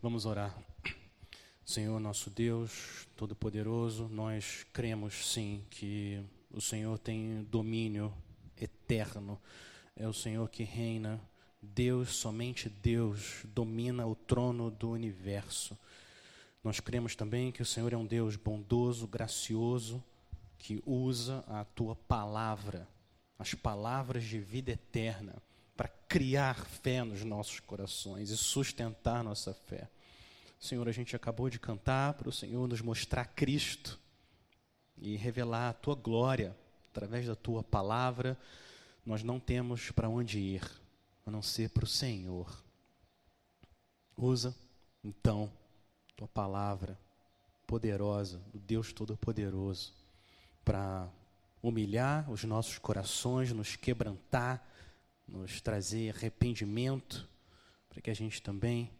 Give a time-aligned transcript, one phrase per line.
[0.00, 0.56] Vamos orar.
[1.64, 8.14] Senhor, nosso Deus Todo-Poderoso, nós cremos sim que o Senhor tem domínio
[8.56, 9.40] eterno,
[9.96, 11.20] é o Senhor que reina.
[11.60, 15.76] Deus, somente Deus, domina o trono do universo.
[16.62, 20.00] Nós cremos também que o Senhor é um Deus bondoso, gracioso,
[20.60, 22.86] que usa a tua palavra,
[23.36, 25.42] as palavras de vida eterna,
[25.78, 29.88] para criar fé nos nossos corações e sustentar nossa fé.
[30.58, 33.96] Senhor, a gente acabou de cantar para o Senhor nos mostrar Cristo
[34.96, 36.56] e revelar a tua glória
[36.90, 38.36] através da tua palavra.
[39.06, 40.68] Nós não temos para onde ir,
[41.24, 42.60] a não ser para o Senhor.
[44.16, 44.52] Usa,
[45.04, 45.48] então,
[46.16, 46.98] tua palavra
[47.68, 49.92] poderosa, do Deus Todo-Poderoso,
[50.64, 51.08] para
[51.62, 54.67] humilhar os nossos corações, nos quebrantar,
[55.28, 57.28] nos trazer arrependimento,
[57.88, 58.90] para que a gente também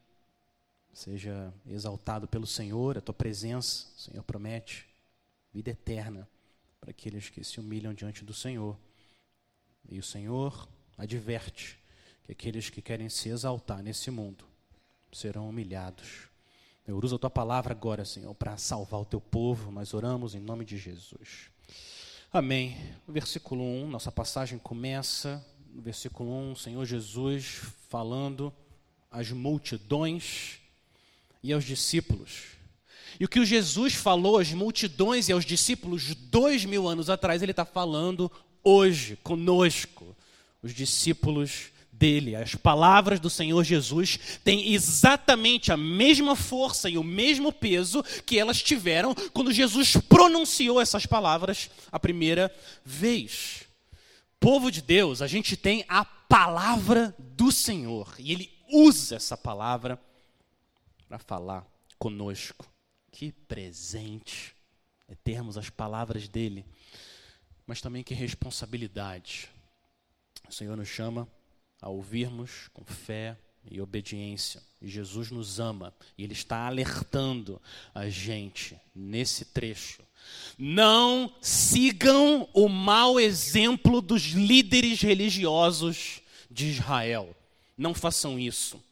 [0.93, 4.87] seja exaltado pelo Senhor, a tua presença, o Senhor promete
[5.53, 6.29] vida eterna
[6.81, 8.77] para aqueles que se humilham diante do Senhor.
[9.89, 11.79] E o Senhor adverte
[12.25, 14.45] que aqueles que querem se exaltar nesse mundo
[15.13, 16.29] serão humilhados.
[16.87, 19.71] Eu uso a tua palavra agora, Senhor, para salvar o teu povo.
[19.71, 21.51] Nós oramos em nome de Jesus.
[22.33, 22.77] Amém.
[23.07, 28.53] Versículo 1, nossa passagem começa no versículo 1, Senhor Jesus falando
[29.11, 30.59] às multidões
[31.43, 32.59] e aos discípulos.
[33.19, 37.43] E o que o Jesus falou às multidões e aos discípulos dois mil anos atrás,
[37.43, 38.31] ele está falando
[38.63, 40.17] hoje, conosco,
[40.63, 42.37] os discípulos dele.
[42.37, 48.39] As palavras do Senhor Jesus têm exatamente a mesma força e o mesmo peso que
[48.39, 53.68] elas tiveram quando Jesus pronunciou essas palavras a primeira vez.
[54.41, 60.01] Povo de Deus, a gente tem a palavra do Senhor e ele usa essa palavra
[61.09, 61.67] para falar
[61.99, 62.71] conosco.
[63.11, 64.55] Que presente
[65.09, 66.65] é termos as palavras dele,
[67.67, 69.51] mas também que responsabilidade.
[70.49, 71.29] O Senhor nos chama
[71.81, 73.37] a ouvirmos com fé
[73.71, 74.63] e obediência.
[74.81, 77.61] E Jesus nos ama e Ele está alertando
[77.95, 80.03] a gente nesse trecho.
[80.59, 86.21] Não sigam o mau exemplo dos líderes religiosos
[86.51, 87.35] de Israel.
[87.77, 88.83] Não façam isso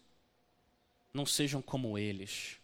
[1.17, 2.59] não sejam como eles.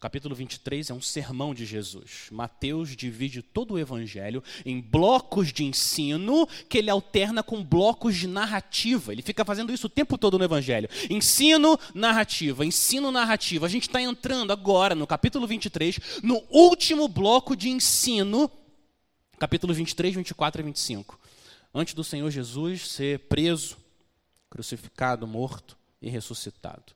[0.00, 2.28] Capítulo 23 é um sermão de Jesus.
[2.30, 8.26] Mateus divide todo o evangelho em blocos de ensino que ele alterna com blocos de
[8.26, 9.12] narrativa.
[9.12, 10.88] Ele fica fazendo isso o tempo todo no evangelho.
[11.10, 13.66] Ensino, narrativa, ensino, narrativa.
[13.66, 18.50] A gente está entrando agora no capítulo 23, no último bloco de ensino,
[19.38, 21.20] capítulo 23, 24 e 25.
[21.74, 23.76] Antes do Senhor Jesus ser preso,
[24.48, 26.94] crucificado, morto e ressuscitado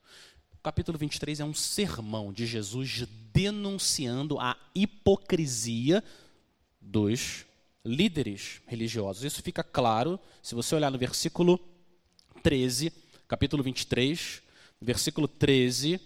[0.65, 6.03] capítulo 23 é um sermão de Jesus denunciando a hipocrisia
[6.81, 7.45] dos
[7.85, 9.25] líderes religiosos.
[9.25, 11.61] Isso fica claro se você olhar no versículo
[12.43, 12.91] 13,
[13.29, 14.41] capítulo 23,
[14.81, 16.01] versículo 13.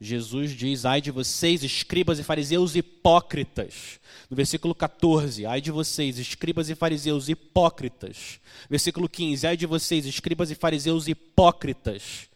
[0.00, 3.98] Jesus diz: Ai de vocês, escribas e fariseus hipócritas.
[4.30, 8.38] No versículo 14, ai de vocês, escribas e fariseus hipócritas.
[8.70, 12.29] Versículo 15, ai de vocês, escribas e fariseus hipócritas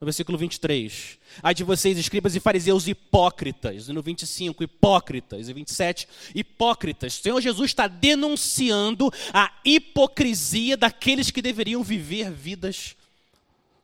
[0.00, 1.18] no versículo 23.
[1.42, 3.88] Ai de vocês, escribas e fariseus hipócritas.
[3.88, 5.48] E no 25, hipócritas.
[5.48, 7.18] E 27, hipócritas.
[7.18, 12.94] O Senhor Jesus está denunciando a hipocrisia daqueles que deveriam viver vidas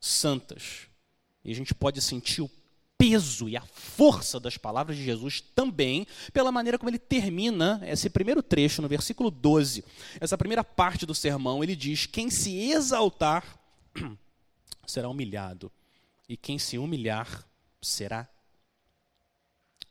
[0.00, 0.86] santas.
[1.44, 2.50] E a gente pode sentir o
[2.98, 8.08] peso e a força das palavras de Jesus também pela maneira como ele termina esse
[8.08, 9.82] primeiro trecho, no versículo 12.
[10.20, 13.58] Essa primeira parte do sermão, ele diz: Quem se exaltar
[14.86, 15.72] será humilhado
[16.32, 17.46] e quem se humilhar
[17.82, 18.26] será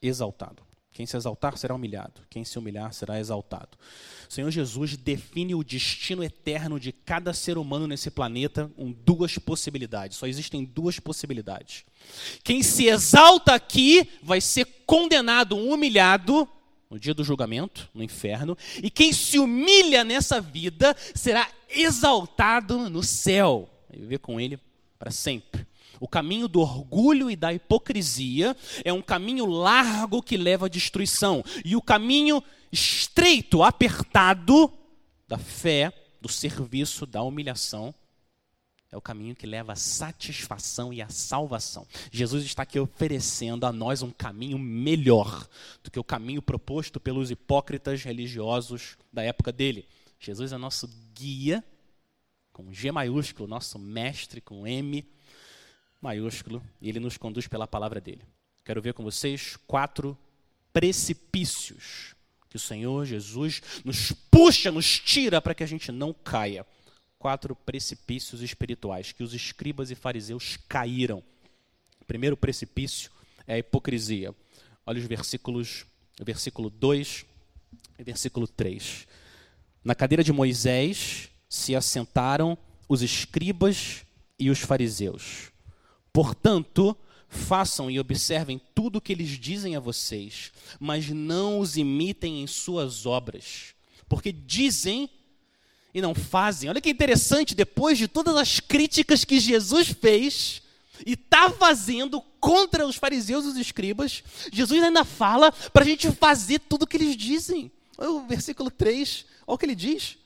[0.01, 0.63] exaltado.
[0.91, 3.77] Quem se exaltar será humilhado, quem se humilhar será exaltado.
[4.27, 9.37] O Senhor Jesus define o destino eterno de cada ser humano nesse planeta com duas
[9.37, 10.17] possibilidades.
[10.17, 11.85] Só existem duas possibilidades.
[12.43, 16.49] Quem se exalta aqui vai ser condenado, humilhado
[16.89, 23.03] no dia do julgamento, no inferno, e quem se humilha nessa vida será exaltado no
[23.03, 24.59] céu, viver com ele
[24.97, 25.69] para sempre.
[26.01, 31.43] O caminho do orgulho e da hipocrisia é um caminho largo que leva à destruição.
[31.63, 34.73] E o caminho estreito, apertado
[35.27, 37.93] da fé, do serviço, da humilhação,
[38.91, 41.85] é o caminho que leva à satisfação e à salvação.
[42.11, 45.47] Jesus está aqui oferecendo a nós um caminho melhor
[45.83, 49.87] do que o caminho proposto pelos hipócritas religiosos da época dele.
[50.19, 51.63] Jesus é nosso guia,
[52.51, 55.07] com G maiúsculo, nosso mestre com M
[56.01, 58.23] maiúsculo e ele nos conduz pela palavra dele.
[58.65, 60.17] Quero ver com vocês quatro
[60.73, 62.15] precipícios
[62.49, 66.65] que o Senhor Jesus nos puxa, nos tira para que a gente não caia.
[67.17, 71.23] Quatro precipícios espirituais que os escribas e fariseus caíram.
[72.01, 73.09] O primeiro precipício
[73.47, 74.35] é a hipocrisia.
[74.85, 75.85] Olha os versículos,
[76.19, 77.25] versículo 2
[77.99, 79.07] e versículo 3.
[79.83, 82.57] Na cadeira de Moisés se assentaram
[82.89, 84.03] os escribas
[84.37, 85.51] e os fariseus.
[86.13, 86.95] Portanto,
[87.27, 92.47] façam e observem tudo o que eles dizem a vocês, mas não os imitem em
[92.47, 93.73] suas obras,
[94.09, 95.09] porque dizem
[95.93, 96.69] e não fazem.
[96.69, 100.61] Olha que interessante, depois de todas as críticas que Jesus fez
[101.05, 106.11] e está fazendo contra os fariseus e os escribas, Jesus ainda fala para a gente
[106.11, 107.71] fazer tudo o que eles dizem.
[107.97, 110.17] Olha o versículo 3, olha o que ele diz.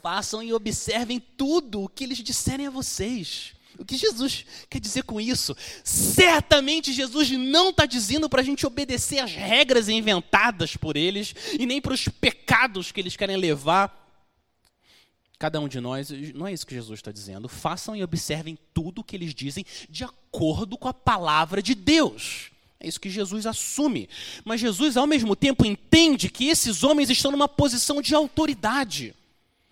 [0.00, 3.52] Façam e observem tudo o que eles disserem a vocês.
[3.82, 5.56] O que Jesus quer dizer com isso?
[5.82, 11.66] Certamente Jesus não está dizendo para a gente obedecer às regras inventadas por eles e
[11.66, 14.00] nem para os pecados que eles querem levar
[15.36, 16.10] cada um de nós.
[16.32, 17.48] Não é isso que Jesus está dizendo.
[17.48, 22.52] Façam e observem tudo o que eles dizem de acordo com a palavra de Deus.
[22.78, 24.08] É isso que Jesus assume.
[24.44, 29.12] Mas Jesus, ao mesmo tempo, entende que esses homens estão numa posição de autoridade.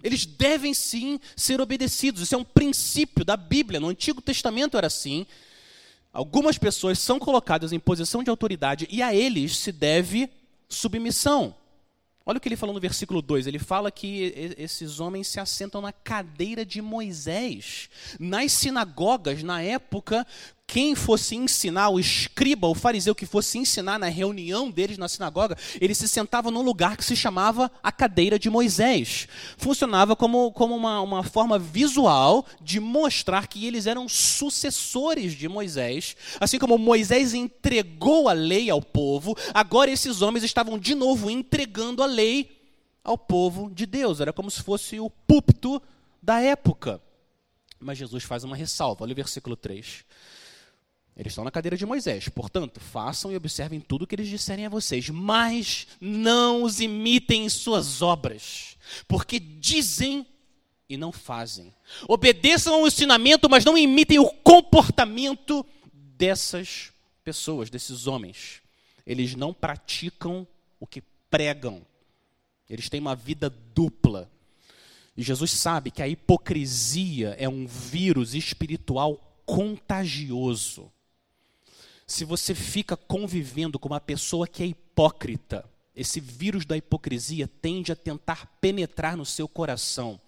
[0.02, 2.23] Eles devem sim ser obedecidos.
[2.23, 3.81] Isso é um princípio da Bíblia.
[3.81, 5.26] No Antigo Testamento era assim.
[6.12, 10.29] Algumas pessoas são colocadas em posição de autoridade e a eles se deve
[10.69, 11.55] submissão.
[12.25, 13.47] Olha o que ele falou no versículo 2.
[13.47, 17.88] Ele fala que esses homens se assentam na cadeira de Moisés.
[18.19, 20.26] Nas sinagogas, na época,
[20.72, 25.58] quem fosse ensinar, o escriba, o fariseu que fosse ensinar na reunião deles na sinagoga,
[25.81, 29.26] ele se sentava num lugar que se chamava a cadeira de Moisés.
[29.58, 36.17] Funcionava como, como uma, uma forma visual de mostrar que eles eram sucessores de Moisés.
[36.38, 42.00] Assim como Moisés entregou a lei ao povo, agora esses homens estavam de novo entregando
[42.00, 42.49] a lei
[43.02, 44.20] ao povo de Deus.
[44.20, 45.82] Era como se fosse o púlpito
[46.23, 47.02] da época.
[47.81, 50.05] Mas Jesus faz uma ressalva, olha o versículo 3.
[51.17, 52.29] Eles estão na cadeira de Moisés.
[52.29, 57.45] Portanto, façam e observem tudo o que eles disserem a vocês, mas não os imitem
[57.45, 58.77] em suas obras,
[59.07, 60.27] porque dizem
[60.89, 61.73] e não fazem.
[62.09, 66.93] Obedeçam ao ensinamento, mas não imitem o comportamento dessas
[67.23, 68.61] pessoas, desses homens.
[69.07, 70.47] Eles não praticam
[70.81, 71.83] o que pregam.
[72.69, 74.31] Eles têm uma vida dupla.
[75.17, 80.91] E Jesus sabe que a hipocrisia é um vírus espiritual contagioso
[82.11, 85.65] se você fica convivendo com uma pessoa que é hipócrita,
[85.95, 90.19] esse vírus da hipocrisia tende a tentar penetrar no seu coração.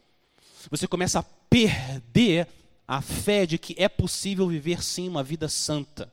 [0.71, 2.47] Você começa a perder
[2.87, 6.13] a fé de que é possível viver sim uma vida santa.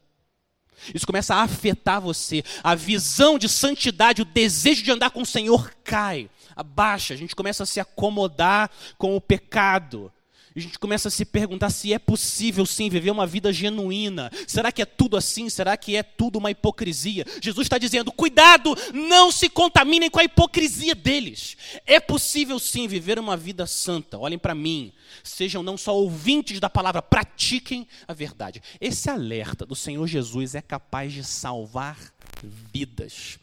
[0.91, 2.43] Isso começa a afetar você.
[2.63, 7.13] A visão de santidade, o desejo de andar com o Senhor cai, abaixa.
[7.13, 10.11] A gente começa a se acomodar com o pecado
[10.59, 14.29] a gente começa a se perguntar se é possível sim viver uma vida genuína.
[14.47, 15.49] Será que é tudo assim?
[15.49, 17.25] Será que é tudo uma hipocrisia?
[17.41, 21.55] Jesus está dizendo: cuidado, não se contaminem com a hipocrisia deles.
[21.85, 24.17] É possível sim viver uma vida santa.
[24.17, 24.91] Olhem para mim.
[25.23, 28.61] Sejam não só ouvintes da palavra, pratiquem a verdade.
[28.79, 31.97] Esse alerta do Senhor Jesus é capaz de salvar
[32.43, 33.39] vidas.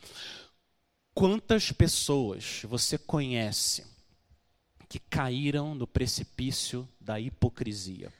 [1.14, 3.95] Quantas pessoas você conhece?
[4.88, 8.12] Que caíram no precipício da hipocrisia.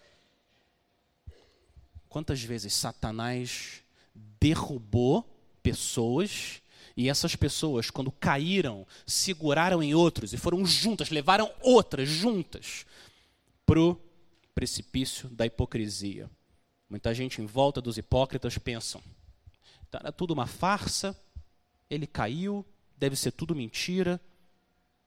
[2.08, 3.82] Quantas vezes Satanás
[4.40, 5.24] derrubou
[5.62, 6.62] pessoas
[6.96, 12.86] e essas pessoas, quando caíram, seguraram em outros e foram juntas, levaram outras juntas
[13.66, 14.00] para o
[14.54, 16.30] precipício da hipocrisia.
[16.88, 19.02] Muita gente em volta dos hipócritas pensam:
[19.90, 21.14] tá, era tudo uma farsa,
[21.90, 22.64] ele caiu,
[22.96, 24.20] deve ser tudo mentira,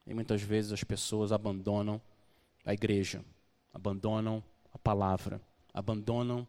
[0.06, 2.02] e muitas vezes as pessoas abandonam
[2.66, 3.24] a igreja,
[3.74, 5.42] abandonam a palavra,
[5.74, 6.48] abandonam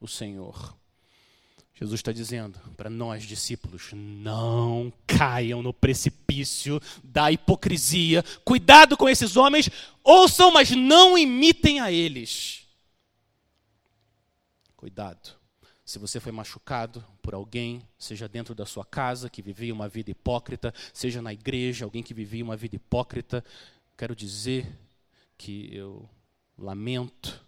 [0.00, 0.76] o Senhor.
[1.74, 8.22] Jesus está dizendo para nós, discípulos, não caiam no precipício da hipocrisia.
[8.44, 9.68] Cuidado com esses homens,
[10.04, 12.66] ouçam, mas não imitem a eles.
[14.76, 15.41] Cuidado.
[15.84, 20.10] Se você foi machucado por alguém, seja dentro da sua casa, que vivia uma vida
[20.10, 23.44] hipócrita, seja na igreja, alguém que vivia uma vida hipócrita,
[23.96, 24.66] quero dizer
[25.36, 26.08] que eu
[26.56, 27.44] lamento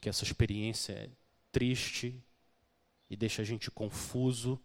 [0.00, 1.10] que essa experiência é
[1.50, 2.22] triste
[3.10, 4.60] e deixa a gente confuso,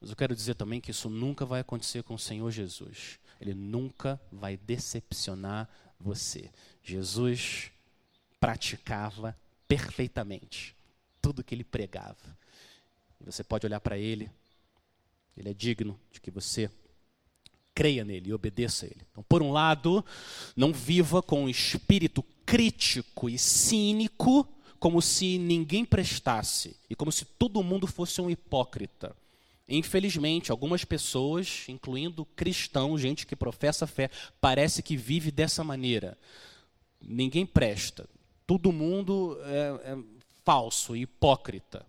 [0.00, 3.20] mas eu quero dizer também que isso nunca vai acontecer com o Senhor Jesus.
[3.40, 6.50] Ele nunca vai decepcionar você.
[6.82, 7.70] Jesus
[8.40, 9.38] praticava
[9.68, 10.74] perfeitamente
[11.20, 12.38] tudo que ele pregava.
[13.24, 14.30] Você pode olhar para ele,
[15.36, 16.70] ele é digno de que você
[17.74, 19.06] creia nele e obedeça a ele.
[19.10, 20.04] Então, por um lado,
[20.56, 24.46] não viva com um espírito crítico e cínico,
[24.78, 29.14] como se ninguém prestasse e como se todo mundo fosse um hipócrita.
[29.68, 34.10] Infelizmente, algumas pessoas, incluindo cristãos, gente que professa fé,
[34.40, 36.18] parece que vive dessa maneira.
[37.00, 38.08] Ninguém presta.
[38.46, 39.98] Todo mundo é, é
[40.44, 41.86] falso, hipócrita.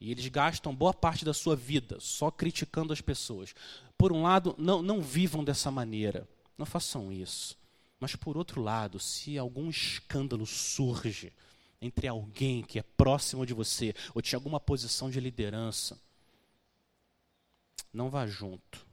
[0.00, 3.54] E eles gastam boa parte da sua vida só criticando as pessoas.
[3.96, 6.28] Por um lado, não, não vivam dessa maneira.
[6.58, 7.56] Não façam isso.
[8.00, 11.32] Mas, por outro lado, se algum escândalo surge
[11.80, 16.00] entre alguém que é próximo de você ou tinha alguma posição de liderança,
[17.92, 18.84] não vá junto.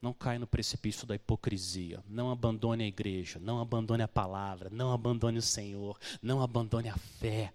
[0.00, 2.02] Não caia no precipício da hipocrisia.
[2.08, 3.38] Não abandone a igreja.
[3.38, 4.70] Não abandone a palavra.
[4.70, 5.98] Não abandone o Senhor.
[6.22, 7.52] Não abandone a fé.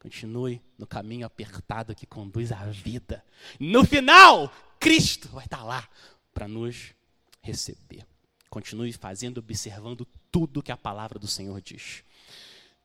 [0.00, 3.22] Continue no caminho apertado que conduz à vida.
[3.60, 5.86] No final, Cristo vai estar lá
[6.32, 6.94] para nos
[7.42, 8.06] receber.
[8.48, 12.02] Continue fazendo, observando tudo que a palavra do Senhor diz.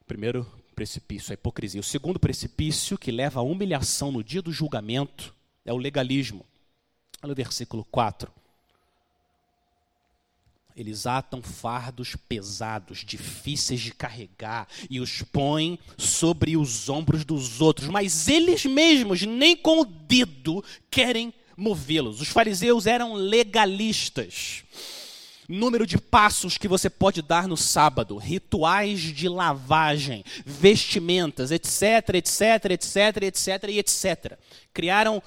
[0.05, 0.45] Primeiro
[0.75, 1.79] precipício, a hipocrisia.
[1.79, 5.33] O segundo precipício, que leva à humilhação no dia do julgamento,
[5.63, 6.45] é o legalismo.
[7.21, 8.40] Olha o versículo 4.
[10.75, 17.87] Eles atam fardos pesados, difíceis de carregar, e os põem sobre os ombros dos outros,
[17.87, 22.21] mas eles mesmos, nem com o dedo, querem movê-los.
[22.21, 24.63] Os fariseus eram legalistas.
[25.47, 32.71] Número de passos que você pode dar no sábado, rituais de lavagem, vestimentas, etc, etc,
[32.71, 34.39] etc, etc e etc.
[34.73, 35.21] Criaram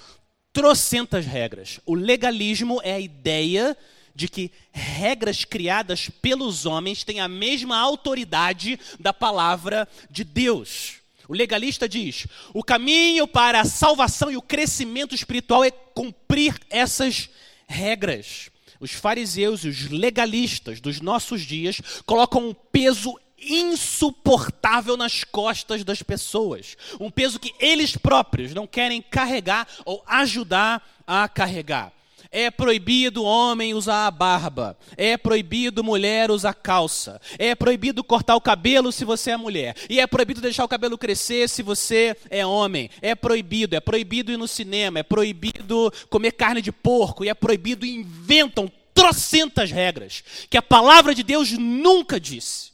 [0.52, 1.80] trocentas regras.
[1.84, 3.76] O legalismo é a ideia
[4.14, 10.96] de que regras criadas pelos homens têm a mesma autoridade da palavra de Deus.
[11.28, 17.28] O legalista diz: o caminho para a salvação e o crescimento espiritual é cumprir essas
[17.66, 18.50] regras.
[18.78, 26.02] Os fariseus e os legalistas dos nossos dias colocam um peso insuportável nas costas das
[26.02, 26.76] pessoas.
[27.00, 31.92] Um peso que eles próprios não querem carregar ou ajudar a carregar.
[32.36, 34.76] É proibido homem usar a barba.
[34.96, 37.20] É proibido mulher usar calça.
[37.38, 39.76] É proibido cortar o cabelo se você é mulher.
[39.88, 42.90] E é proibido deixar o cabelo crescer se você é homem.
[43.00, 43.76] É proibido.
[43.76, 44.98] É proibido ir no cinema.
[44.98, 47.24] É proibido comer carne de porco.
[47.24, 47.86] E é proibido.
[47.86, 52.72] Inventam trocentas regras que a palavra de Deus nunca disse.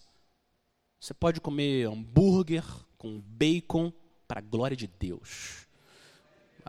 [0.98, 2.64] Você pode comer hambúrguer
[2.96, 3.92] com bacon
[4.26, 5.66] para a glória de Deus.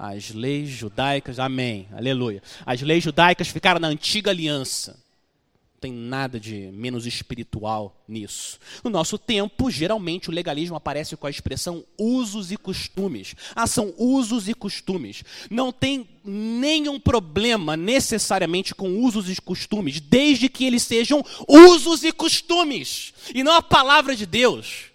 [0.03, 2.41] As leis judaicas, amém, aleluia.
[2.65, 4.93] As leis judaicas ficaram na antiga aliança.
[5.73, 8.57] Não tem nada de menos espiritual nisso.
[8.83, 13.35] No nosso tempo, geralmente o legalismo aparece com a expressão usos e costumes.
[13.55, 15.23] Ah, são usos e costumes.
[15.51, 22.11] Não tem nenhum problema necessariamente com usos e costumes, desde que eles sejam usos e
[22.11, 24.90] costumes, e não a palavra de Deus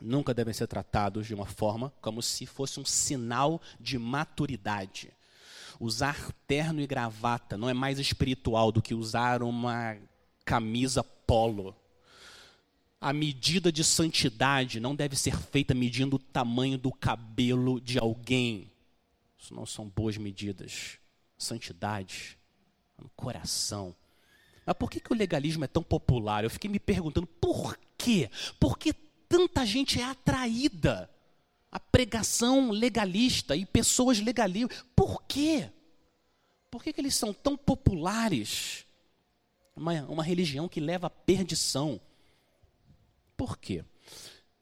[0.00, 5.12] nunca devem ser tratados de uma forma como se fosse um sinal de maturidade.
[5.78, 9.96] Usar terno e gravata não é mais espiritual do que usar uma
[10.44, 11.74] camisa polo.
[13.00, 18.70] A medida de santidade não deve ser feita medindo o tamanho do cabelo de alguém.
[19.38, 20.98] Isso não são boas medidas.
[21.38, 22.36] Santidade
[22.98, 23.94] no coração.
[24.66, 26.44] Mas por que, que o legalismo é tão popular?
[26.44, 28.30] Eu fiquei me perguntando por quê?
[28.58, 28.92] Por que
[29.30, 31.08] tanta gente é atraída
[31.70, 34.84] à pregação legalista e pessoas legalistas.
[34.94, 35.70] Por quê?
[36.68, 38.84] Por que, que eles são tão populares?
[39.76, 42.00] Uma, uma religião que leva à perdição.
[43.36, 43.84] Por quê?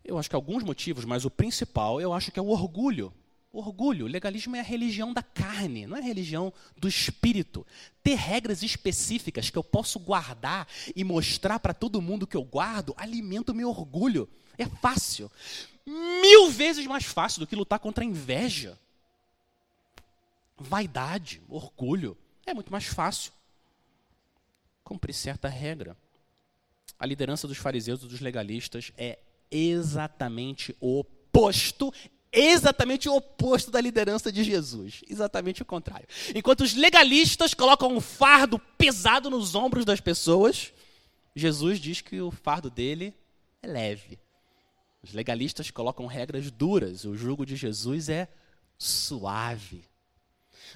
[0.05, 3.13] Eu acho que alguns motivos, mas o principal eu acho que é o orgulho.
[3.51, 7.67] Orgulho, legalismo é a religião da carne, não é a religião do espírito.
[8.03, 12.95] Ter regras específicas que eu posso guardar e mostrar para todo mundo que eu guardo
[12.99, 14.29] alimenta o meu orgulho.
[14.59, 15.31] É fácil.
[15.87, 18.79] Mil vezes mais fácil do que lutar contra a inveja.
[20.57, 22.17] Vaidade, orgulho.
[22.45, 23.33] É muito mais fácil.
[24.83, 25.97] Cumprir certa regra.
[26.99, 29.19] A liderança dos fariseus e dos legalistas é
[29.51, 31.93] exatamente o oposto
[32.33, 35.03] exatamente o oposto da liderança de Jesus.
[35.09, 36.07] Exatamente o contrário.
[36.35, 40.73] Enquanto os legalistas colocam um fardo pesado nos ombros das pessoas,
[41.35, 43.15] Jesus diz que o fardo dele
[43.63, 44.19] é leve.
[45.09, 48.29] Os legalistas colocam regras duras, o jugo de Jesus é
[48.77, 49.83] suave.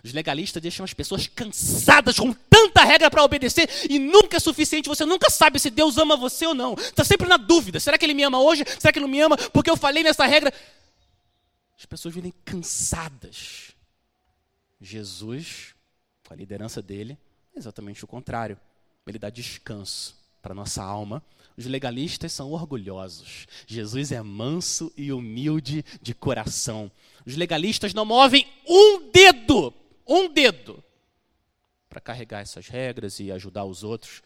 [0.02, 4.88] Os legalistas deixam as pessoas cansadas com tanta regra para obedecer e nunca é suficiente.
[4.88, 6.72] Você nunca sabe se Deus ama você ou não.
[6.74, 8.64] Está sempre na dúvida: será que Ele me ama hoje?
[8.80, 9.36] Será que Ele não me ama?
[9.36, 10.50] Porque eu falei nessa regra.
[11.78, 13.72] As pessoas vivem cansadas.
[14.80, 15.74] Jesus,
[16.26, 17.18] com a liderança dele,
[17.54, 18.58] é exatamente o contrário.
[19.06, 21.22] Ele dá descanso para nossa alma.
[21.62, 23.46] Os legalistas são orgulhosos.
[23.66, 26.90] Jesus é manso e humilde de coração.
[27.24, 29.72] Os legalistas não movem um dedo
[30.06, 30.82] um dedo
[31.88, 34.22] para carregar essas regras e ajudar os outros.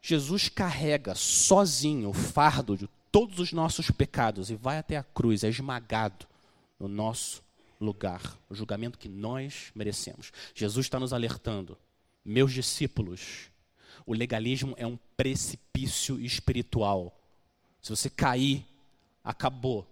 [0.00, 5.42] Jesus carrega sozinho o fardo de todos os nossos pecados e vai até a cruz,
[5.42, 6.26] é esmagado
[6.78, 7.42] no nosso
[7.80, 10.32] lugar, o julgamento que nós merecemos.
[10.54, 11.76] Jesus está nos alertando,
[12.24, 13.50] meus discípulos,
[14.08, 17.14] o legalismo é um precipício espiritual.
[17.82, 18.64] Se você cair,
[19.22, 19.86] acabou.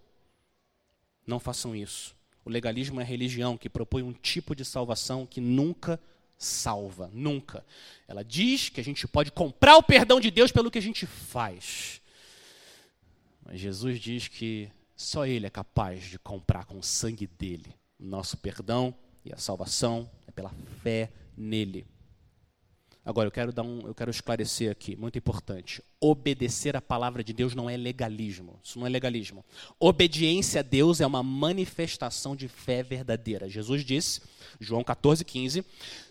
[1.26, 2.16] Não façam isso.
[2.42, 6.00] O legalismo é a religião que propõe um tipo de salvação que nunca
[6.38, 7.62] salva, nunca.
[8.08, 11.04] Ela diz que a gente pode comprar o perdão de Deus pelo que a gente
[11.04, 12.00] faz.
[13.44, 18.04] Mas Jesus diz que só Ele é capaz de comprar com o sangue dele o
[18.06, 18.94] nosso perdão
[19.26, 21.86] e a salvação é pela fé nele.
[23.06, 25.80] Agora eu quero dar um, eu quero esclarecer aqui, muito importante.
[26.00, 28.58] Obedecer a palavra de Deus não é legalismo.
[28.64, 29.44] Isso não é legalismo.
[29.78, 33.48] Obediência a Deus é uma manifestação de fé verdadeira.
[33.48, 34.22] Jesus disse,
[34.58, 35.64] João 14:15,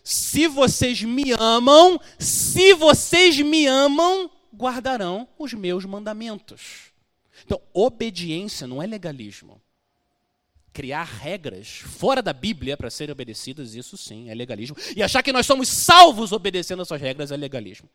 [0.06, 6.94] se vocês me amam, se vocês me amam, guardarão os meus mandamentos.
[7.46, 9.62] Então, obediência não é legalismo
[10.76, 14.76] criar regras fora da Bíblia para serem obedecidas, isso sim é legalismo.
[14.94, 17.90] E achar que nós somos salvos obedecendo essas regras é legalismo.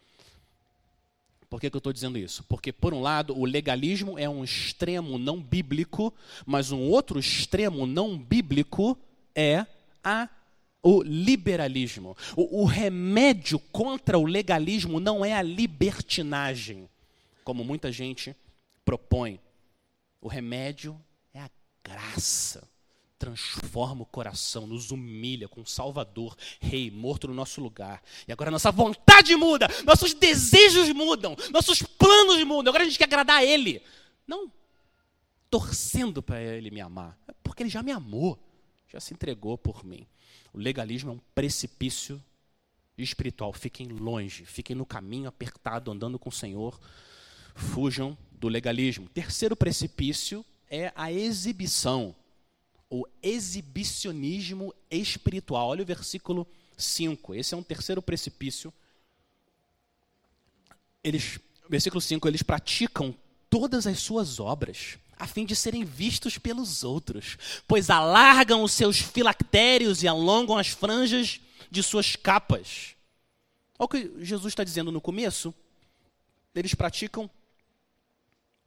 [1.51, 2.43] Por que, que eu estou dizendo isso?
[2.45, 6.15] Porque, por um lado, o legalismo é um extremo não bíblico,
[6.47, 8.99] mas um outro extremo não bíblico
[9.35, 9.67] é
[10.03, 10.27] a,
[10.83, 12.17] o liberalismo.
[12.35, 16.89] O, o remédio contra o legalismo não é a libertinagem,
[17.45, 18.35] como muita gente
[18.87, 19.39] propõe.
[20.19, 20.99] O remédio
[21.83, 22.69] graça
[23.21, 28.03] transforma o coração, nos humilha com o Salvador, Rei, morto no nosso lugar.
[28.27, 32.71] E agora nossa vontade muda, nossos desejos mudam, nossos planos mudam.
[32.71, 33.83] Agora a gente quer agradar a Ele.
[34.27, 34.51] Não
[35.51, 38.39] torcendo para Ele me amar, é porque Ele já me amou,
[38.89, 40.07] já se entregou por mim.
[40.51, 42.23] O legalismo é um precipício
[42.97, 43.53] espiritual.
[43.53, 46.81] Fiquem longe, fiquem no caminho apertado, andando com o Senhor.
[47.55, 49.11] Fujam do legalismo.
[49.11, 52.15] Terceiro precipício é a exibição
[52.91, 55.69] o exibicionismo espiritual.
[55.69, 57.35] Olha o versículo 5.
[57.37, 58.73] Esse é um terceiro precipício.
[61.03, 63.15] Eles, versículo 5, eles praticam
[63.49, 67.37] todas as suas obras a fim de serem vistos pelos outros,
[67.69, 72.97] pois alargam os seus filactérios e alongam as franjas de suas capas.
[73.79, 75.55] Olha o que Jesus está dizendo no começo.
[76.55, 77.31] Eles praticam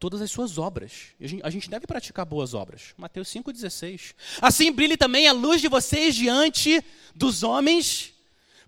[0.04, 1.14] todas as suas obras.
[1.44, 2.94] A gente deve praticar boas obras.
[2.98, 4.14] Mateus 5,16.
[4.42, 6.84] Assim brilhe também a luz de vocês diante
[7.16, 8.14] dos homens,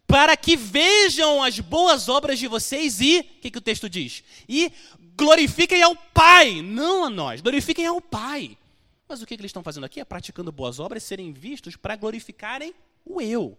[0.07, 4.23] para que vejam as boas obras de vocês e, o que, que o texto diz?
[4.47, 4.71] E
[5.17, 8.57] glorifiquem ao Pai, não a nós, glorifiquem ao Pai.
[9.05, 9.99] Mas o que, que eles estão fazendo aqui?
[9.99, 13.57] É praticando boas obras, serem vistos para glorificarem o eu.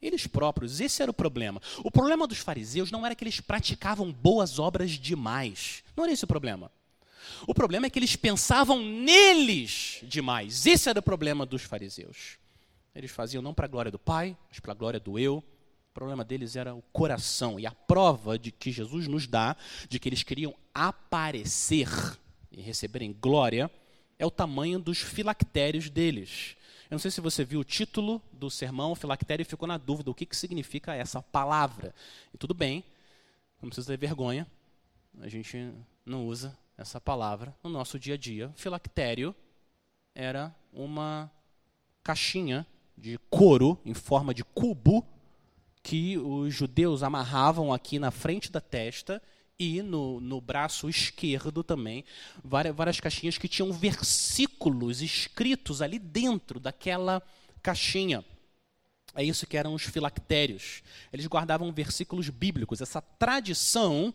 [0.00, 1.60] Eles próprios, esse era o problema.
[1.84, 5.84] O problema dos fariseus não era que eles praticavam boas obras demais.
[5.94, 6.72] Não era esse o problema.
[7.46, 10.66] O problema é que eles pensavam neles demais.
[10.66, 12.38] Esse era o problema dos fariseus.
[12.94, 15.38] Eles faziam não para a glória do Pai, mas para a glória do eu.
[15.38, 17.58] O problema deles era o coração.
[17.58, 19.56] E a prova de que Jesus nos dá
[19.88, 21.88] de que eles queriam aparecer
[22.50, 23.70] e receberem glória
[24.18, 26.56] é o tamanho dos filactérios deles.
[26.90, 29.78] Eu não sei se você viu o título do sermão, o filactério, e ficou na
[29.78, 31.94] dúvida o que, que significa essa palavra.
[32.34, 32.84] E tudo bem,
[33.62, 34.46] não precisa ter vergonha,
[35.20, 35.72] a gente
[36.04, 38.50] não usa essa palavra no nosso dia a dia.
[38.56, 39.34] Filactério
[40.14, 41.30] era uma
[42.02, 42.66] caixinha
[42.96, 45.06] de couro em forma de cubo
[45.82, 49.22] que os judeus amarravam aqui na frente da testa
[49.58, 52.02] e no, no braço esquerdo também,
[52.42, 57.22] várias, várias caixinhas que tinham versículos escritos ali dentro daquela
[57.62, 58.24] caixinha.
[59.14, 60.82] É isso que eram os filactérios.
[61.12, 62.80] Eles guardavam versículos bíblicos.
[62.80, 64.14] Essa tradição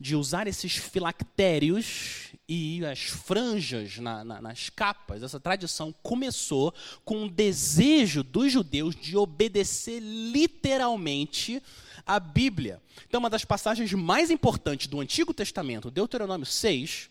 [0.00, 6.74] de usar esses filactérios e as franjas na, na, nas capas, essa tradição começou
[7.04, 11.62] com o desejo dos judeus de obedecer literalmente
[12.06, 12.80] a Bíblia.
[13.06, 17.09] Então, uma das passagens mais importantes do Antigo Testamento, Deuteronômio 6,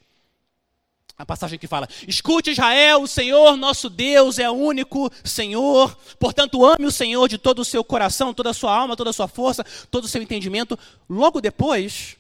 [1.20, 6.66] A passagem que fala: Escute Israel, o Senhor nosso Deus é o único Senhor, portanto
[6.66, 9.28] ame o Senhor de todo o seu coração, toda a sua alma, toda a sua
[9.28, 10.80] força, todo o seu entendimento.
[11.10, 12.16] Logo depois,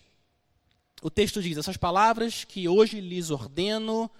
[1.02, 4.12] o texto diz: Essas palavras que hoje lhes ordeno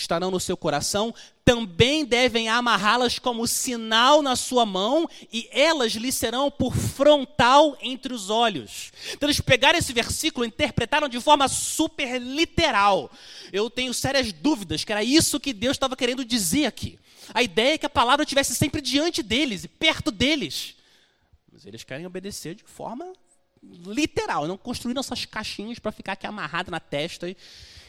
[0.00, 6.12] estarão no seu coração, também devem amarrá-las como sinal na sua mão, e elas lhe
[6.12, 8.92] serão por frontal entre os olhos.
[9.12, 13.10] Então, eles pegaram esse versículo e interpretaram de forma super literal.
[13.52, 16.98] Eu tenho sérias dúvidas que era isso que Deus estava querendo dizer aqui.
[17.34, 20.74] A ideia é que a palavra estivesse sempre diante deles e perto deles.
[21.52, 23.12] Mas eles querem obedecer de forma
[23.62, 27.36] literal, não construíram essas caixinhas para ficar aqui amarrada na testa e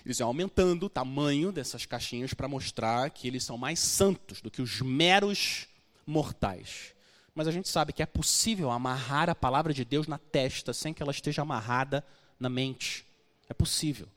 [0.09, 4.49] eles iam aumentando o tamanho dessas caixinhas para mostrar que eles são mais santos do
[4.49, 5.67] que os meros
[6.03, 6.95] mortais.
[7.35, 10.95] Mas a gente sabe que é possível amarrar a palavra de Deus na testa sem
[10.95, 12.03] que ela esteja amarrada
[12.39, 13.05] na mente.
[13.47, 14.07] É possível.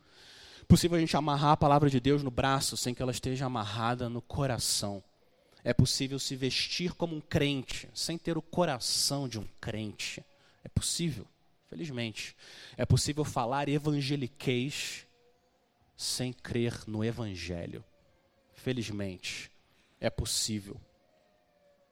[0.63, 3.45] É possível a gente amarrar a palavra de Deus no braço sem que ela esteja
[3.45, 5.05] amarrada no coração.
[5.63, 10.25] É possível se vestir como um crente sem ter o coração de um crente.
[10.65, 11.27] É possível,
[11.69, 12.35] felizmente.
[12.79, 15.07] É possível falar evangeliquez
[15.97, 17.85] sem crer no Evangelho.
[18.55, 19.51] Felizmente,
[20.01, 20.81] é possível.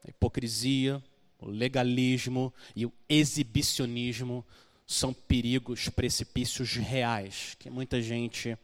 [0.04, 1.02] A hipocrisia,
[1.38, 4.44] o legalismo e o exibicionismo
[4.86, 8.56] são perigos, precipícios reais que muita gente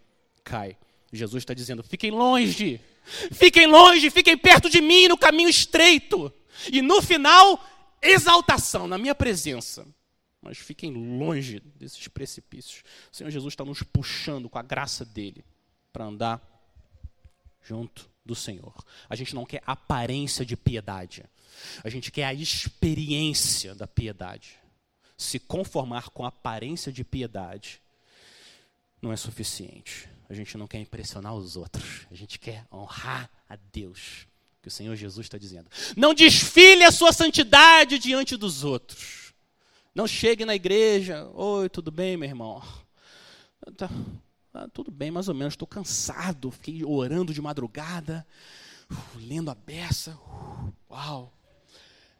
[0.42, 0.76] cai.
[1.12, 2.80] Jesus está dizendo: fiquem longe,
[3.32, 6.32] fiquem longe, fiquem perto de mim no caminho estreito.
[6.72, 7.62] E no final,
[8.02, 9.86] exaltação na minha presença
[10.46, 12.84] mas fiquem longe desses precipícios.
[13.12, 15.44] O Senhor Jesus está nos puxando com a graça dele
[15.92, 16.40] para andar
[17.64, 18.72] junto do Senhor.
[19.08, 21.24] A gente não quer aparência de piedade,
[21.82, 24.56] a gente quer a experiência da piedade.
[25.18, 27.82] Se conformar com a aparência de piedade
[29.02, 30.08] não é suficiente.
[30.28, 34.28] A gente não quer impressionar os outros, a gente quer honrar a Deus.
[34.62, 35.68] Que o Senhor Jesus está dizendo.
[35.96, 39.25] Não desfile a sua santidade diante dos outros
[39.96, 42.62] não chegue na igreja, oi, tudo bem, meu irmão?
[43.78, 43.88] Tá,
[44.52, 48.26] tá tudo bem, mais ou menos, estou cansado, fiquei orando de madrugada,
[48.92, 51.32] uh, lendo a beça, uh, uau.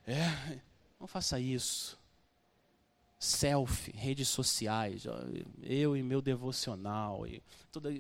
[0.07, 0.59] É,
[0.99, 1.99] não faça isso.
[3.19, 5.05] Selfie, redes sociais,
[5.63, 7.91] eu e meu devocional, e tudo.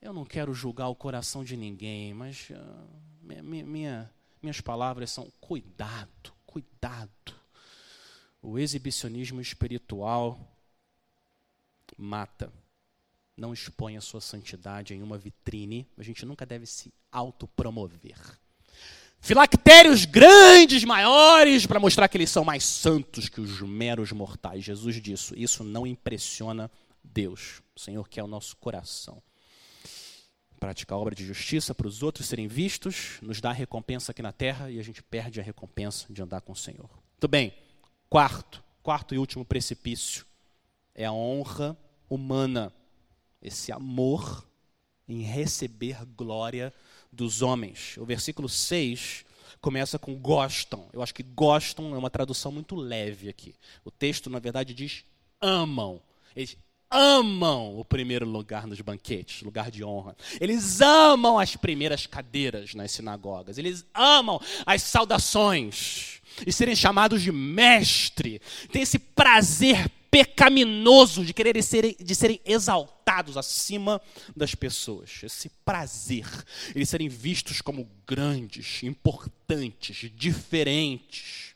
[0.00, 2.88] Eu não quero julgar o coração de ninguém, mas uh,
[3.22, 4.10] minha, minha,
[4.42, 7.41] minhas palavras são cuidado, cuidado.
[8.42, 10.52] O exibicionismo espiritual
[11.96, 12.52] mata.
[13.36, 15.86] Não expõe a sua santidade em uma vitrine.
[15.96, 18.18] A gente nunca deve se autopromover.
[19.20, 24.64] Filactérios grandes, maiores, para mostrar que eles são mais santos que os meros mortais.
[24.64, 26.68] Jesus disse: Isso não impressiona
[27.04, 27.62] Deus.
[27.76, 29.22] O Senhor quer o nosso coração.
[30.58, 34.32] Praticar a obra de justiça para os outros serem vistos, nos dá recompensa aqui na
[34.32, 36.90] terra e a gente perde a recompensa de andar com o Senhor.
[37.12, 37.52] Muito bem.
[38.12, 40.26] Quarto, quarto e último precipício
[40.94, 41.74] é a honra
[42.10, 42.70] humana,
[43.40, 44.46] esse amor
[45.08, 46.74] em receber glória
[47.10, 47.96] dos homens.
[47.96, 49.24] O versículo 6
[49.62, 50.90] começa com gostam.
[50.92, 53.54] Eu acho que gostam é uma tradução muito leve aqui.
[53.82, 55.06] O texto, na verdade, diz
[55.40, 55.98] amam.
[56.36, 56.58] Eles
[56.92, 60.14] amam o primeiro lugar nos banquetes, lugar de honra.
[60.40, 63.58] Eles amam as primeiras cadeiras nas sinagogas.
[63.58, 71.62] Eles amam as saudações e serem chamados de mestre, tem esse prazer pecaminoso de querer
[71.62, 74.00] serem, de serem exaltados acima
[74.36, 75.20] das pessoas.
[75.22, 76.26] Esse prazer,
[76.74, 81.54] eles serem vistos como grandes, importantes, diferentes.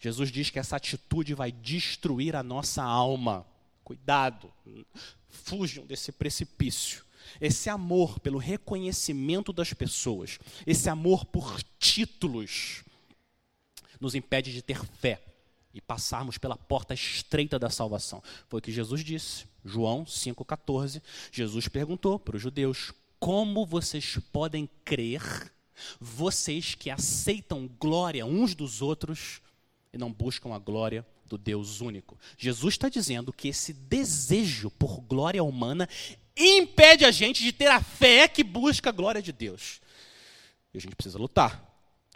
[0.00, 3.46] Jesus diz que essa atitude vai destruir a nossa alma.
[3.92, 4.50] Cuidado,
[5.28, 7.04] fujam desse precipício.
[7.38, 12.84] Esse amor pelo reconhecimento das pessoas, esse amor por títulos,
[14.00, 15.22] nos impede de ter fé
[15.74, 18.22] e passarmos pela porta estreita da salvação.
[18.48, 19.44] Foi o que Jesus disse.
[19.62, 21.02] João 5,14.
[21.30, 25.52] Jesus perguntou para os judeus: Como vocês podem crer,
[26.00, 29.42] vocês que aceitam glória uns dos outros
[29.92, 32.18] e não buscam a glória do Deus único?
[32.36, 35.88] Jesus está dizendo que esse desejo por glória humana
[36.36, 39.80] impede a gente de ter a fé que busca a glória de Deus.
[40.72, 41.62] E a gente precisa lutar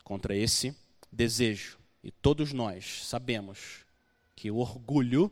[0.02, 0.74] contra esse
[1.12, 1.78] desejo.
[2.02, 3.84] E todos nós sabemos
[4.34, 5.30] que o orgulho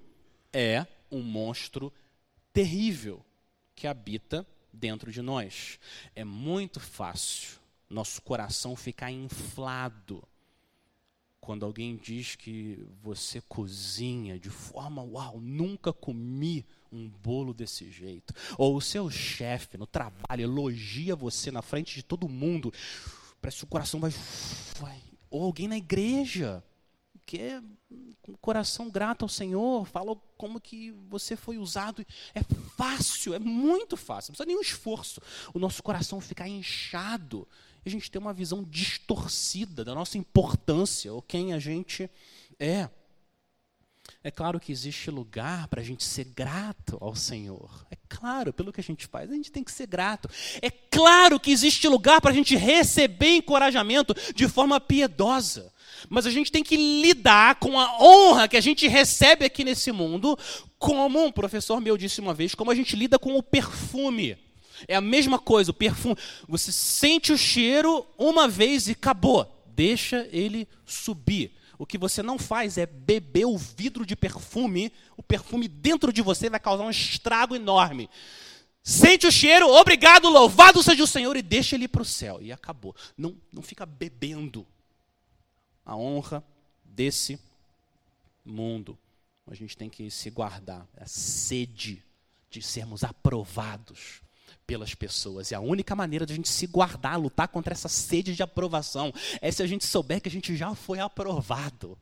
[0.53, 1.93] é um monstro
[2.53, 3.25] terrível
[3.75, 5.79] que habita dentro de nós.
[6.15, 7.59] É muito fácil
[7.89, 10.27] nosso coração ficar inflado
[11.45, 18.33] quando alguém diz que você cozinha de forma, uau, nunca comi um bolo desse jeito,
[18.57, 22.73] ou o seu chefe no trabalho elogia você na frente de todo mundo,
[23.43, 24.11] parece que o coração vai,
[24.81, 25.03] vai.
[25.29, 26.65] Ou alguém na igreja,
[27.27, 27.63] que é
[28.23, 32.07] com o coração grato ao Senhor, fala como que você foi usado.
[32.35, 32.43] É
[32.75, 35.21] fácil, é muito fácil, não precisa nenhum esforço.
[35.53, 37.47] O nosso coração ficar inchado
[37.89, 42.11] a gente ter uma visão distorcida da nossa importância ou quem a gente
[42.59, 42.89] é.
[44.23, 47.87] É claro que existe lugar para a gente ser grato ao Senhor.
[47.91, 50.29] É claro, pelo que a gente faz, a gente tem que ser grato.
[50.63, 55.73] É claro que existe lugar para a gente receber encorajamento de forma piedosa.
[56.09, 59.93] Mas a gente tem que lidar com a honra que a gente recebe aqui nesse
[59.93, 60.39] mundo,
[60.79, 64.39] como um professor meu disse uma vez, como a gente lida com o perfume.
[64.89, 66.17] É a mesma coisa, o perfume.
[66.49, 69.51] Você sente o cheiro uma vez e acabou.
[69.67, 71.53] Deixa ele subir.
[71.79, 76.23] O que você não faz é beber o vidro de perfume, o perfume dentro de
[76.23, 78.09] você vai causar um estrago enorme.
[78.83, 82.41] Sente o cheiro, obrigado, louvado seja o Senhor, e deixa ele para o céu.
[82.41, 82.95] E acabou.
[83.17, 84.67] Não, não fica bebendo
[85.85, 86.45] a honra
[86.85, 87.41] desse
[88.45, 88.99] mundo.
[89.47, 90.87] A gente tem que se guardar.
[90.97, 92.03] A sede
[92.51, 94.23] de sermos aprovados
[94.67, 95.51] pelas pessoas.
[95.51, 99.13] E a única maneira de a gente se guardar, lutar contra essa sede de aprovação,
[99.41, 101.99] é se a gente souber que a gente já foi aprovado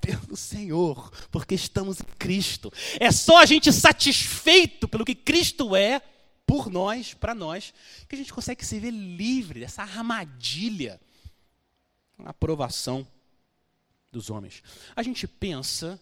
[0.00, 2.72] pelo Senhor, porque estamos em Cristo.
[2.98, 6.00] É só a gente satisfeito pelo que Cristo é
[6.46, 7.74] por nós, para nós,
[8.08, 10.98] que a gente consegue se ver livre dessa armadilha,
[12.24, 13.06] a aprovação
[14.10, 14.62] dos homens.
[14.96, 16.00] A gente pensa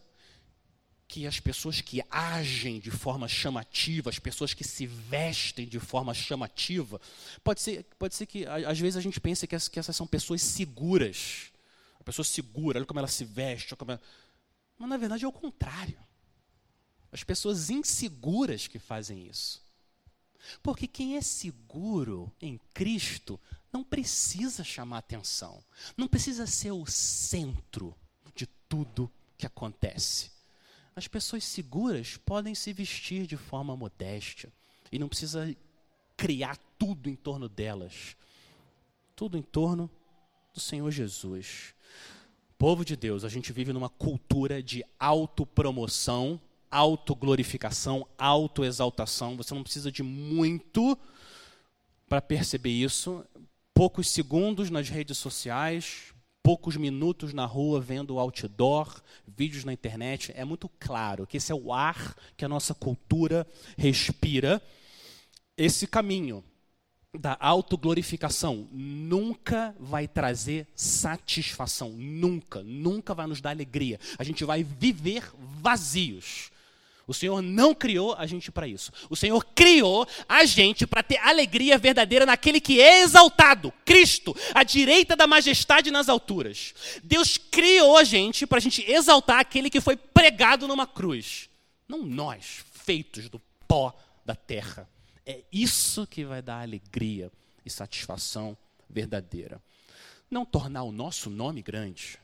[1.09, 6.13] que as pessoas que agem de forma chamativa, as pessoas que se vestem de forma
[6.13, 7.01] chamativa,
[7.45, 10.43] pode ser, pode ser que às vezes a gente pense que, que essas são pessoas
[10.43, 11.53] seguras.
[12.01, 14.01] A pessoa segura, olha como ela se veste, olha como ela...
[14.79, 15.99] mas na verdade é o contrário.
[17.13, 19.65] As pessoas inseguras que fazem isso.
[20.63, 23.41] Porque quem é seguro em Cristo
[23.73, 25.63] não precisa chamar atenção,
[25.97, 27.97] não precisa ser o centro
[28.35, 30.36] de tudo que acontece.
[30.97, 34.51] As pessoas seguras podem se vestir de forma modéstia
[34.91, 35.55] e não precisa
[36.17, 38.17] criar tudo em torno delas.
[39.15, 39.91] Tudo em torno
[40.55, 41.75] do Senhor Jesus.
[42.57, 49.37] Povo de Deus, a gente vive numa cultura de autopromoção, autoglorificação, autoexaltação.
[49.37, 50.99] Você não precisa de muito
[52.09, 53.23] para perceber isso.
[53.75, 56.15] Poucos segundos nas redes sociais,
[56.47, 61.55] poucos minutos na rua vendo outdoor, vídeos na internet, é muito claro que esse é
[61.57, 63.45] o ar que a nossa cultura
[63.77, 64.63] respira.
[65.57, 66.45] Esse caminho
[67.13, 73.99] da autoglorificação nunca vai trazer satisfação, nunca, nunca vai nos dar alegria.
[74.17, 75.29] A gente vai viver
[75.61, 76.53] vazios.
[77.07, 78.91] O Senhor não criou a gente para isso.
[79.09, 84.65] O Senhor criou a gente para ter alegria verdadeira naquele que é exaltado, Cristo, à
[84.65, 86.75] direita da majestade nas alturas.
[87.05, 91.49] Deus criou a gente para a gente exaltar aquele que foi pregado numa cruz.
[91.87, 94.89] Não nós, feitos do pó da terra.
[95.25, 97.31] É isso que vai dar alegria
[97.65, 98.57] e satisfação
[98.91, 99.63] verdadeira.
[100.29, 102.19] Não tornar o nosso nome grande,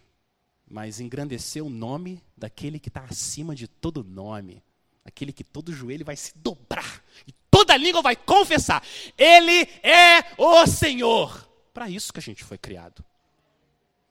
[0.69, 4.61] mas engrandecer o nome daquele que está acima de todo nome
[5.05, 8.83] aquele que todo joelho vai se dobrar e toda língua vai confessar:
[9.17, 11.49] Ele é o Senhor.
[11.73, 13.05] Para isso que a gente foi criado.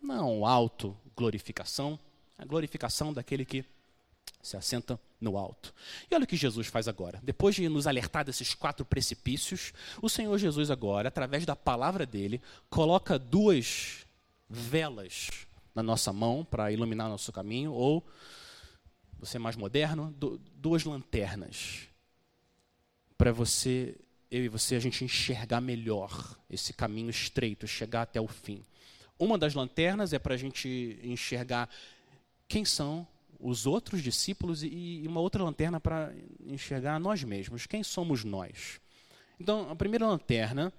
[0.02, 2.00] Não auto-glorificação,
[2.38, 3.64] a glorificação daquele que
[4.42, 5.74] se assenta no alto.
[6.10, 7.20] E olha o que Jesus faz agora.
[7.22, 12.42] Depois de nos alertar desses quatro precipícios, o Senhor Jesus agora, através da palavra dele,
[12.70, 14.06] coloca duas
[14.50, 15.30] velas
[15.76, 18.04] na nossa mão para iluminar nosso caminho, ou
[19.22, 20.14] você é mais moderno,
[20.56, 21.88] duas lanternas
[23.16, 23.96] para você,
[24.32, 28.66] eu e você, a gente enxergar melhor esse caminho estreito, chegar até o fim.
[29.20, 31.70] Uma das lanternas é para a gente enxergar
[32.48, 33.08] quem são
[33.40, 36.12] os outros discípulos e uma outra lanterna para
[36.44, 38.82] enxergar nós mesmos, quem somos nós.
[39.40, 40.74] Então, a primeira lanterna,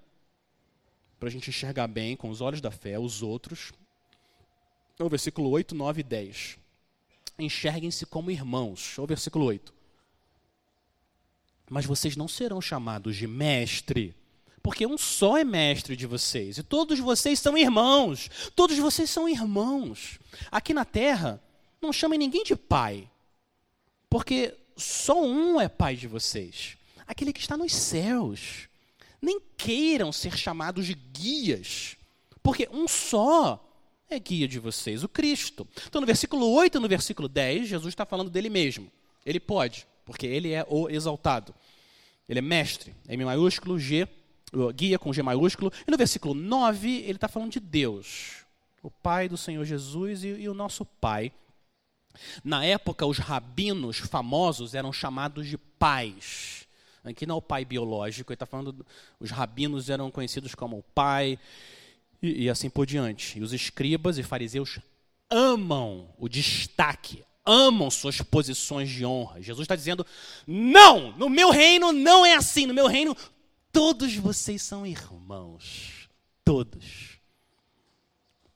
[1.20, 3.72] para a gente enxergar bem com os olhos da fé, os outros,
[4.98, 6.61] é o versículo 8, 9 e 10
[7.38, 8.98] enxerguem-se como irmãos.
[8.98, 9.72] O versículo 8.
[11.70, 14.14] Mas vocês não serão chamados de mestre,
[14.62, 18.30] porque um só é mestre de vocês, e todos vocês são irmãos.
[18.54, 20.18] Todos vocês são irmãos.
[20.50, 21.42] Aqui na terra,
[21.80, 23.10] não chamem ninguém de pai,
[24.08, 28.68] porque só um é pai de vocês, aquele que está nos céus.
[29.20, 31.96] Nem queiram ser chamados de guias,
[32.42, 33.71] porque um só
[34.12, 35.66] é guia de vocês, o Cristo.
[35.86, 38.90] Então, no versículo 8 e no versículo 10, Jesus está falando dele mesmo.
[39.24, 41.54] Ele pode porque ele é o exaltado.
[42.28, 44.08] Ele é mestre, M maiúsculo, G,
[44.74, 45.72] guia com G maiúsculo.
[45.86, 48.44] E no versículo 9, ele está falando de Deus,
[48.82, 51.32] o Pai do Senhor Jesus e, e o nosso Pai.
[52.44, 56.66] Na época, os rabinos famosos eram chamados de pais.
[57.02, 58.86] Aqui não é o pai biológico, ele está falando,
[59.18, 61.36] os rabinos eram conhecidos como o pai
[62.22, 63.38] e, e assim por diante.
[63.38, 64.78] E os escribas e fariseus
[65.28, 69.42] amam o destaque, amam suas posições de honra.
[69.42, 70.06] Jesus está dizendo:
[70.46, 72.66] não, no meu reino não é assim.
[72.66, 73.16] No meu reino,
[73.72, 76.08] todos vocês são irmãos.
[76.44, 77.20] Todos.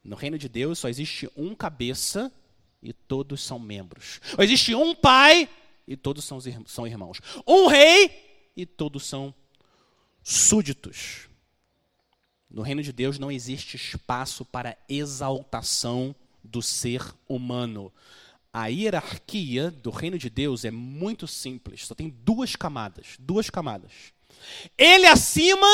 [0.04, 2.32] No reino de Deus só existe um cabeça
[2.82, 4.20] e todos são membros.
[4.38, 5.48] Existe um pai
[5.86, 7.20] e todos são, são irmãos.
[7.46, 9.34] Um rei e todos são
[10.22, 11.28] súditos.
[12.56, 17.92] No reino de Deus não existe espaço para exaltação do ser humano.
[18.50, 23.92] A hierarquia do reino de Deus é muito simples, só tem duas camadas, duas camadas.
[24.78, 25.66] Ele acima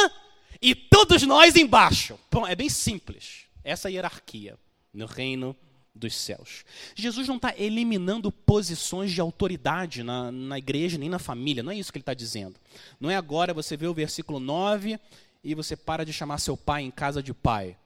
[0.60, 2.18] e todos nós embaixo.
[2.28, 3.44] Bom, é bem simples.
[3.62, 4.58] Essa hierarquia
[4.92, 5.56] no reino
[5.94, 6.64] dos céus.
[6.96, 11.76] Jesus não está eliminando posições de autoridade na, na igreja nem na família, não é
[11.76, 12.56] isso que ele está dizendo.
[12.98, 14.98] Não é agora você vê o versículo 9
[15.42, 17.76] e você para de chamar seu pai em casa de pai.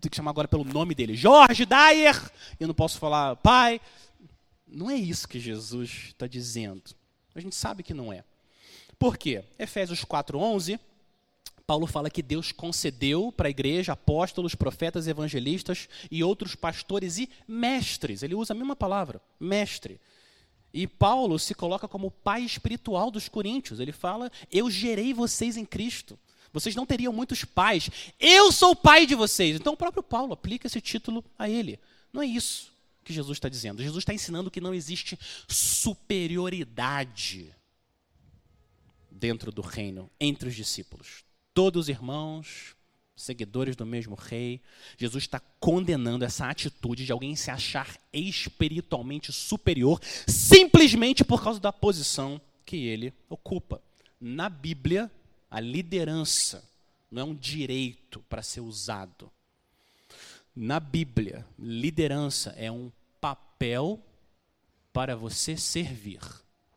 [0.00, 1.14] Tem que chamar agora pelo nome dele.
[1.14, 2.30] Jorge Dyer.
[2.60, 3.80] Eu não posso falar pai.
[4.66, 6.82] Não é isso que Jesus está dizendo.
[7.34, 8.24] A gente sabe que não é.
[8.98, 9.44] Por quê?
[9.58, 10.78] Efésios 4:11,
[11.66, 17.28] Paulo fala que Deus concedeu para a igreja apóstolos, profetas, evangelistas e outros pastores e
[17.46, 18.22] mestres.
[18.22, 20.00] Ele usa a mesma palavra, mestre.
[20.72, 23.80] E Paulo se coloca como pai espiritual dos coríntios.
[23.80, 26.18] Ele fala: Eu gerei vocês em Cristo.
[26.56, 27.90] Vocês não teriam muitos pais.
[28.18, 29.56] Eu sou o pai de vocês.
[29.56, 31.78] Então o próprio Paulo aplica esse título a ele.
[32.10, 32.72] Não é isso
[33.04, 33.82] que Jesus está dizendo.
[33.82, 37.54] Jesus está ensinando que não existe superioridade
[39.10, 41.24] dentro do reino entre os discípulos.
[41.52, 42.74] Todos irmãos,
[43.14, 44.62] seguidores do mesmo rei.
[44.96, 51.70] Jesus está condenando essa atitude de alguém se achar espiritualmente superior simplesmente por causa da
[51.70, 53.82] posição que ele ocupa.
[54.18, 55.10] Na Bíblia,
[55.50, 56.64] a liderança
[57.10, 59.30] não é um direito para ser usado.
[60.54, 64.02] Na Bíblia, liderança é um papel
[64.92, 66.20] para você servir.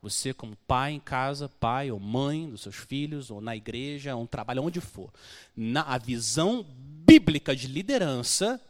[0.02, 4.22] Você, como pai em casa, pai ou mãe dos seus filhos, ou na igreja, ou
[4.22, 5.12] um trabalho, onde for.
[5.54, 8.60] Na, a visão bíblica de liderança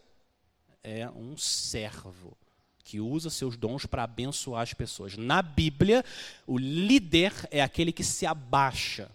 [0.82, 2.36] é um servo
[2.82, 5.16] que usa seus dons para abençoar as pessoas.
[5.16, 6.04] Na Bíblia,
[6.46, 9.10] o líder é aquele que se abaixa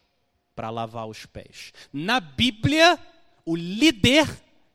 [0.56, 1.74] para lavar os pés.
[1.92, 2.98] Na Bíblia,
[3.46, 4.28] o líder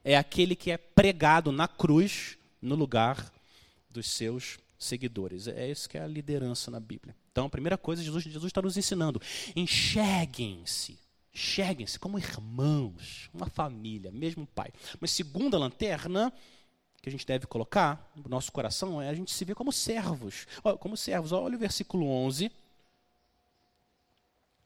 [0.05, 3.33] é aquele que é pregado na cruz no lugar
[3.91, 5.49] dos seus seguidores.
[5.49, 7.17] É isso que é a liderança na Bíblia.
[7.33, 9.21] Então, a primeira coisa, Jesus, Jesus está nos ensinando:
[9.55, 10.99] enxerguem-se.
[11.33, 14.73] Enxerguem-se como irmãos, uma família, mesmo pai.
[15.01, 16.33] Mas segunda lanterna
[17.01, 20.47] que a gente deve colocar no nosso coração é a gente se ver como servos.
[20.81, 21.33] Como servos.
[21.33, 22.51] Olha o versículo 11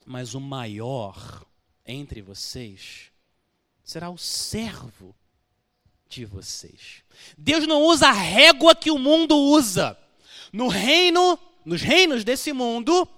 [0.05, 1.45] mas o maior
[1.87, 3.11] entre vocês
[3.83, 5.15] será o servo
[6.09, 7.03] de vocês.
[7.37, 9.99] Deus não usa a régua que o mundo usa.
[10.53, 13.09] No reino, nos reinos desse mundo,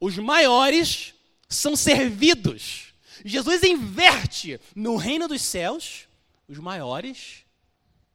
[0.00, 1.14] os maiores
[1.48, 2.94] são servidos.
[3.24, 4.60] Jesus inverte.
[4.74, 6.08] No reino dos céus,
[6.48, 7.44] os maiores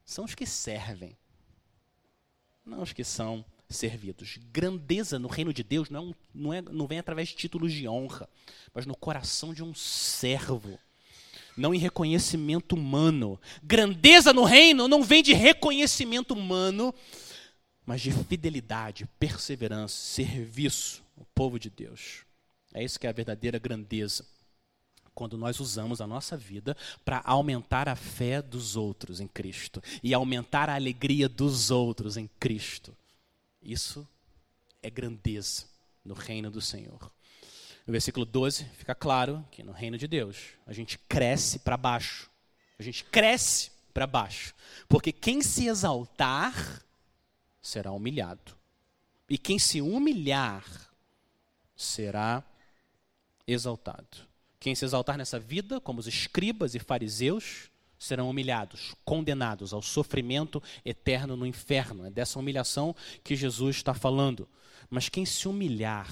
[0.06, 1.18] são os que servem,
[2.66, 4.40] não os que são servidos.
[4.52, 7.88] Grandeza no reino de Deus não, é não, é, não vem através de títulos de
[7.88, 8.30] honra,
[8.74, 10.80] mas no coração de um servo.
[11.56, 13.40] Não em reconhecimento humano.
[13.64, 16.94] Grandeza no reino não vem de reconhecimento humano,
[17.86, 22.26] mas de fidelidade, perseverança, serviço ao povo de Deus.
[22.74, 24.24] É isso que é a verdadeira grandeza.
[25.16, 30.14] Quando nós usamos a nossa vida para aumentar a fé dos outros em Cristo e
[30.14, 32.96] aumentar a alegria dos outros em Cristo.
[33.68, 34.08] Isso
[34.82, 35.66] é grandeza
[36.04, 37.12] no reino do Senhor.
[37.86, 42.32] No versículo 12 fica claro que no reino de Deus a gente cresce para baixo.
[42.80, 44.56] A gente cresce para baixo.
[44.88, 46.82] Porque quem se exaltar
[47.62, 48.56] será humilhado.
[49.30, 50.64] E quem se humilhar
[51.76, 52.42] será
[53.46, 54.26] exaltado.
[54.62, 60.62] Quem se exaltar nessa vida, como os escribas e fariseus, serão humilhados, condenados ao sofrimento
[60.86, 62.06] eterno no inferno.
[62.06, 64.48] É dessa humilhação que Jesus está falando.
[64.90, 66.10] Mas quem se humilhar,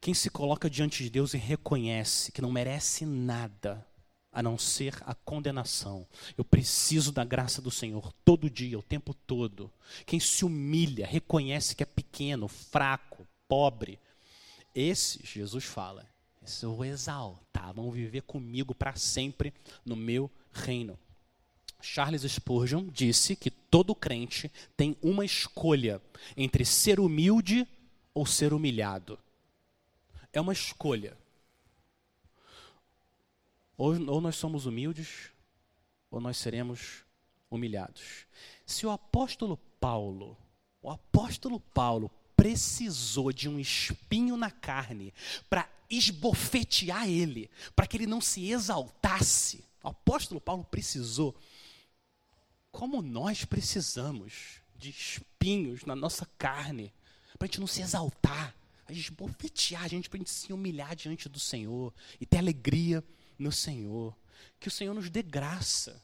[0.00, 3.86] quem se coloca diante de Deus e reconhece que não merece nada,
[4.32, 6.06] a não ser a condenação.
[6.36, 9.70] Eu preciso da graça do Senhor todo dia, o tempo todo.
[10.04, 13.98] Quem se humilha, reconhece que é pequeno, fraco, pobre,
[14.74, 16.04] esses, Jesus fala,
[16.62, 19.52] eu vou exaltar, vão viver comigo para sempre
[19.84, 20.98] no meu reino.
[21.80, 26.00] Charles Spurgeon disse que todo crente tem uma escolha
[26.36, 27.66] entre ser humilde
[28.12, 29.18] ou ser humilhado.
[30.32, 31.16] É uma escolha.
[33.76, 35.30] Ou, ou nós somos humildes,
[36.10, 37.04] ou nós seremos
[37.50, 38.26] humilhados.
[38.64, 40.36] Se o apóstolo Paulo,
[40.80, 45.12] o apóstolo Paulo precisou de um espinho na carne
[45.48, 49.64] para esbofetear ele, para que ele não se exaltasse.
[49.82, 51.34] O apóstolo Paulo precisou.
[52.70, 56.92] Como nós precisamos de espinhos na nossa carne,
[57.38, 58.54] para a gente não se exaltar,
[58.86, 62.38] a gente bofetear a gente, para a gente se humilhar diante do Senhor e ter
[62.38, 63.02] alegria
[63.38, 64.16] no Senhor.
[64.60, 66.02] Que o Senhor nos dê graça.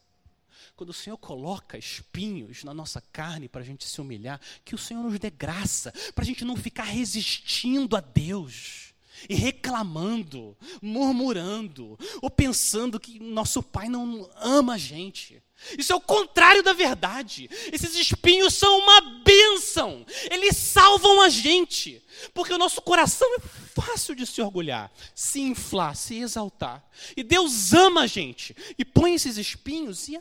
[0.76, 4.78] Quando o Senhor coloca espinhos na nossa carne para a gente se humilhar, que o
[4.78, 8.89] Senhor nos dê graça, para a gente não ficar resistindo a Deus
[9.29, 15.43] e reclamando, murmurando, ou pensando que nosso Pai não ama a gente.
[15.77, 17.49] Isso é o contrário da verdade.
[17.73, 20.07] Esses espinhos são uma bênção.
[20.31, 22.03] Eles salvam a gente.
[22.33, 26.83] Porque o nosso coração é fácil de se orgulhar, se inflar, se exaltar.
[27.16, 28.57] E Deus ama a gente.
[28.79, 30.18] E põe esses espinhos e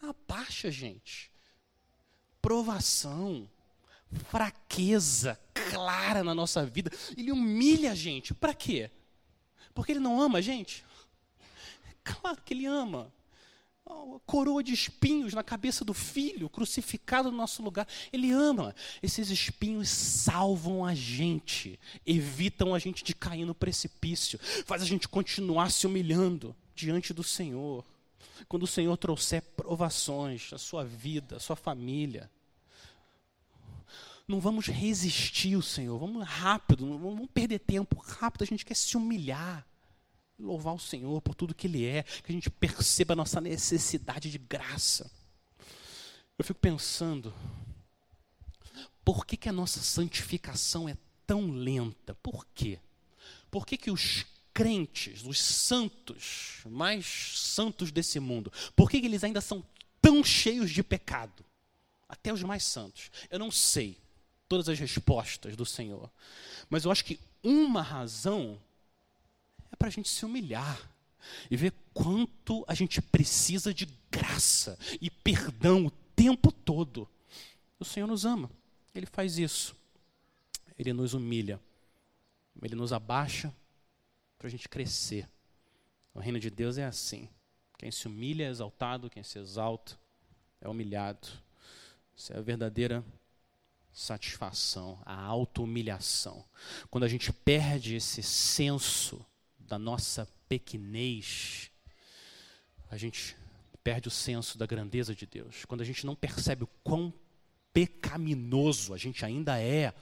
[0.00, 1.30] abaixa a gente.
[2.40, 3.48] Provação,
[4.28, 5.38] fraqueza
[5.70, 6.90] clara na nossa vida.
[7.16, 8.34] Ele humilha a gente.
[8.34, 8.90] Para quê?
[9.74, 10.84] Porque ele não ama a gente?
[12.02, 13.12] Claro que ele ama
[14.26, 17.86] coroa de espinhos na cabeça do filho, crucificado no nosso lugar.
[18.12, 18.74] Ele ama.
[19.02, 25.08] Esses espinhos salvam a gente, evitam a gente de cair no precipício, faz a gente
[25.08, 27.84] continuar se humilhando diante do Senhor.
[28.46, 32.30] Quando o Senhor trouxer provações à sua vida, à sua família,
[34.28, 38.76] não vamos resistir ao Senhor, vamos rápido, não vamos perder tempo, rápido, a gente quer
[38.76, 39.66] se humilhar
[40.38, 44.30] louvar o Senhor por tudo que Ele é, que a gente perceba a nossa necessidade
[44.30, 45.10] de graça.
[46.38, 47.34] Eu fico pensando,
[49.04, 52.14] por que, que a nossa santificação é tão lenta?
[52.16, 52.78] Por quê?
[53.50, 54.24] Por que, que os
[54.54, 59.64] crentes, os santos, mais santos desse mundo, por que, que eles ainda são
[60.00, 61.44] tão cheios de pecado?
[62.08, 63.10] Até os mais santos.
[63.28, 63.98] Eu não sei
[64.48, 66.10] todas as respostas do Senhor,
[66.70, 68.58] mas eu acho que uma razão
[69.70, 70.90] é para a gente se humilhar
[71.50, 77.08] e ver quanto a gente precisa de graça e perdão o tempo todo.
[77.78, 78.50] O Senhor nos ama,
[78.94, 79.76] Ele faz isso.
[80.78, 81.60] Ele nos humilha,
[82.62, 83.52] Ele nos abaixa
[84.38, 85.28] para a gente crescer.
[86.14, 87.28] O reino de Deus é assim.
[87.76, 89.98] Quem se humilha é exaltado, quem se exalta
[90.60, 91.28] é humilhado.
[92.16, 93.04] Isso é a verdadeira
[93.98, 96.44] satisfação, a auto-humilhação.
[96.88, 99.26] Quando a gente perde esse senso
[99.58, 101.72] da nossa pequenez,
[102.88, 103.36] a gente
[103.82, 105.64] perde o senso da grandeza de Deus.
[105.64, 107.12] Quando a gente não percebe o quão
[107.72, 109.92] pecaminoso a gente ainda é,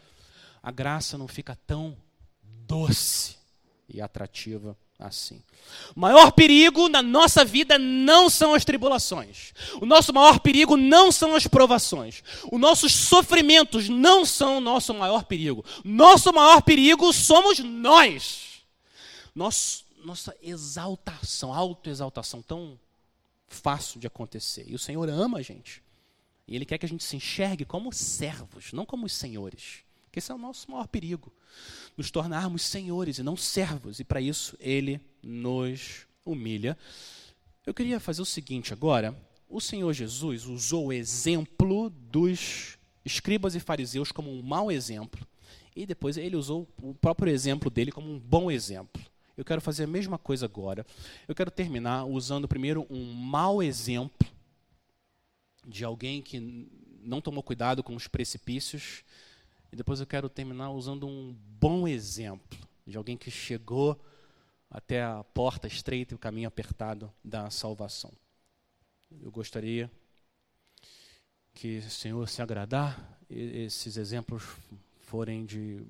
[0.62, 1.96] a graça não fica tão
[2.42, 3.38] doce
[3.88, 5.42] e atrativa assim.
[5.94, 9.52] O maior perigo na nossa vida não são as tribulações.
[9.80, 12.22] O nosso maior perigo não são as provações.
[12.50, 15.64] Os nossos sofrimentos não são o nosso maior perigo.
[15.84, 18.46] Nosso maior perigo somos nós
[19.36, 22.80] nosso, nossa exaltação, autoexaltação tão
[23.46, 24.64] fácil de acontecer.
[24.66, 25.82] E o Senhor ama a gente.
[26.48, 29.84] E Ele quer que a gente se enxergue como servos, não como os senhores.
[30.16, 31.30] Que esse é o nosso maior perigo.
[31.94, 34.00] Nos tornarmos senhores e não servos.
[34.00, 36.74] E para isso Ele nos humilha.
[37.66, 39.14] Eu queria fazer o seguinte agora.
[39.46, 45.28] O Senhor Jesus usou o exemplo dos escribas e fariseus como um mau exemplo.
[45.76, 49.04] E depois ele usou o próprio exemplo dele como um bom exemplo.
[49.36, 50.86] Eu quero fazer a mesma coisa agora.
[51.28, 54.26] Eu quero terminar usando primeiro um mau exemplo
[55.66, 56.66] de alguém que
[57.02, 59.04] não tomou cuidado com os precipícios.
[59.76, 64.00] E depois eu quero terminar usando um bom exemplo de alguém que chegou
[64.70, 68.10] até a porta estreita e o caminho apertado da salvação.
[69.20, 69.90] Eu gostaria
[71.52, 74.44] que o Senhor se agradar, esses exemplos
[75.00, 75.84] forem de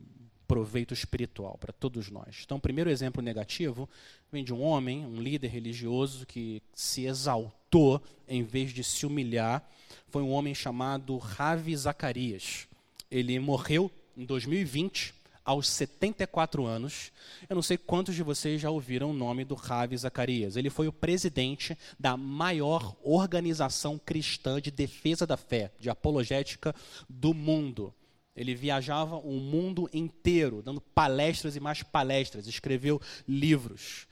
[0.49, 2.43] proveito espiritual para todos nós.
[2.45, 3.89] Então, o primeiro exemplo negativo
[4.33, 9.65] vem de um homem, um líder religioso que se exaltou em vez de se humilhar.
[10.09, 12.67] Foi um homem chamado Ravi Zacarias.
[13.11, 15.15] Ele morreu em 2020,
[15.47, 17.13] aos 74 anos.
[17.49, 20.57] Eu não sei quantos de vocês já ouviram o nome do Ravi Zacarias.
[20.57, 26.75] Ele foi o presidente da maior organização cristã de defesa da fé, de apologética
[27.09, 27.95] do mundo.
[28.35, 34.07] Ele viajava o mundo inteiro, dando palestras e mais palestras, escreveu livros.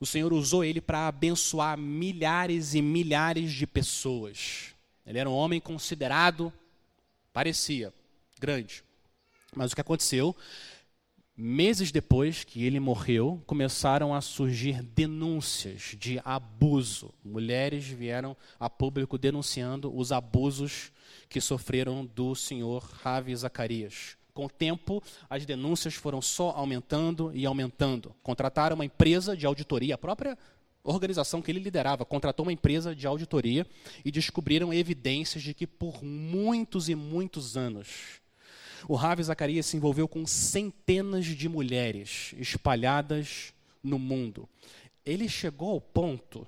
[0.00, 4.74] O Senhor usou ele para abençoar milhares e milhares de pessoas.
[5.06, 6.52] Ele era um homem considerado,
[7.32, 7.92] parecia,
[8.42, 8.84] grande
[9.54, 10.34] mas o que aconteceu,
[11.36, 17.12] meses depois que ele morreu, começaram a surgir denúncias de abuso.
[17.22, 20.90] Mulheres vieram a público denunciando os abusos
[21.28, 24.16] que sofreram do senhor Ravi Zacarias.
[24.32, 28.14] Com o tempo, as denúncias foram só aumentando e aumentando.
[28.22, 30.38] Contrataram uma empresa de auditoria, a própria
[30.82, 33.66] organização que ele liderava contratou uma empresa de auditoria
[34.02, 38.21] e descobriram evidências de que por muitos e muitos anos
[38.88, 43.52] o Ravi Zacarias se envolveu com centenas de mulheres espalhadas
[43.82, 44.48] no mundo.
[45.04, 46.46] Ele chegou ao ponto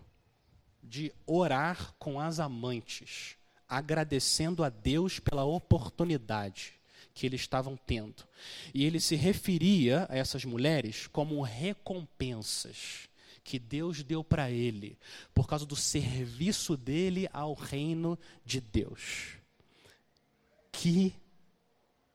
[0.82, 3.36] de orar com as amantes,
[3.68, 6.74] agradecendo a Deus pela oportunidade
[7.14, 8.24] que eles estavam tendo.
[8.72, 13.08] E ele se referia a essas mulheres como recompensas
[13.42, 14.98] que Deus deu para ele
[15.34, 19.36] por causa do serviço dele ao reino de Deus.
[20.72, 21.14] Que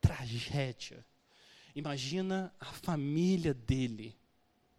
[0.00, 1.04] tragédia.
[1.74, 4.16] Imagina a família dele.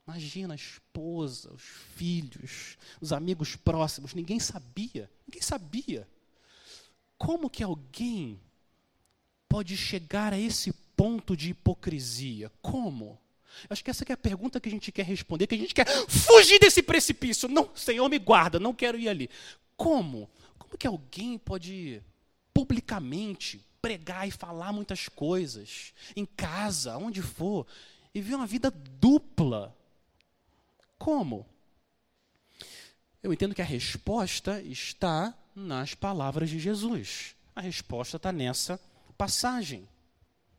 [0.07, 4.13] Imagina a esposa, os filhos, os amigos próximos.
[4.13, 5.09] Ninguém sabia.
[5.27, 6.07] Ninguém sabia.
[7.17, 8.39] Como que alguém
[9.47, 12.51] pode chegar a esse ponto de hipocrisia?
[12.61, 13.19] Como?
[13.69, 15.85] Acho que essa é a pergunta que a gente quer responder, que a gente quer
[16.07, 17.47] fugir desse precipício.
[17.47, 19.29] Não, Senhor, me guarda, não quero ir ali.
[19.75, 20.29] Como?
[20.57, 22.01] Como que alguém pode
[22.53, 27.65] publicamente pregar e falar muitas coisas, em casa, onde for,
[28.13, 29.75] e viver uma vida dupla.
[30.97, 31.45] Como?
[33.23, 37.35] Eu entendo que a resposta está nas palavras de Jesus.
[37.55, 38.79] A resposta está nessa
[39.17, 39.87] passagem.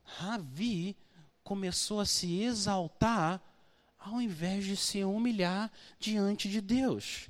[0.05, 0.97] Ravi
[1.43, 3.41] começou a se exaltar
[3.99, 7.29] ao invés de se humilhar diante de Deus.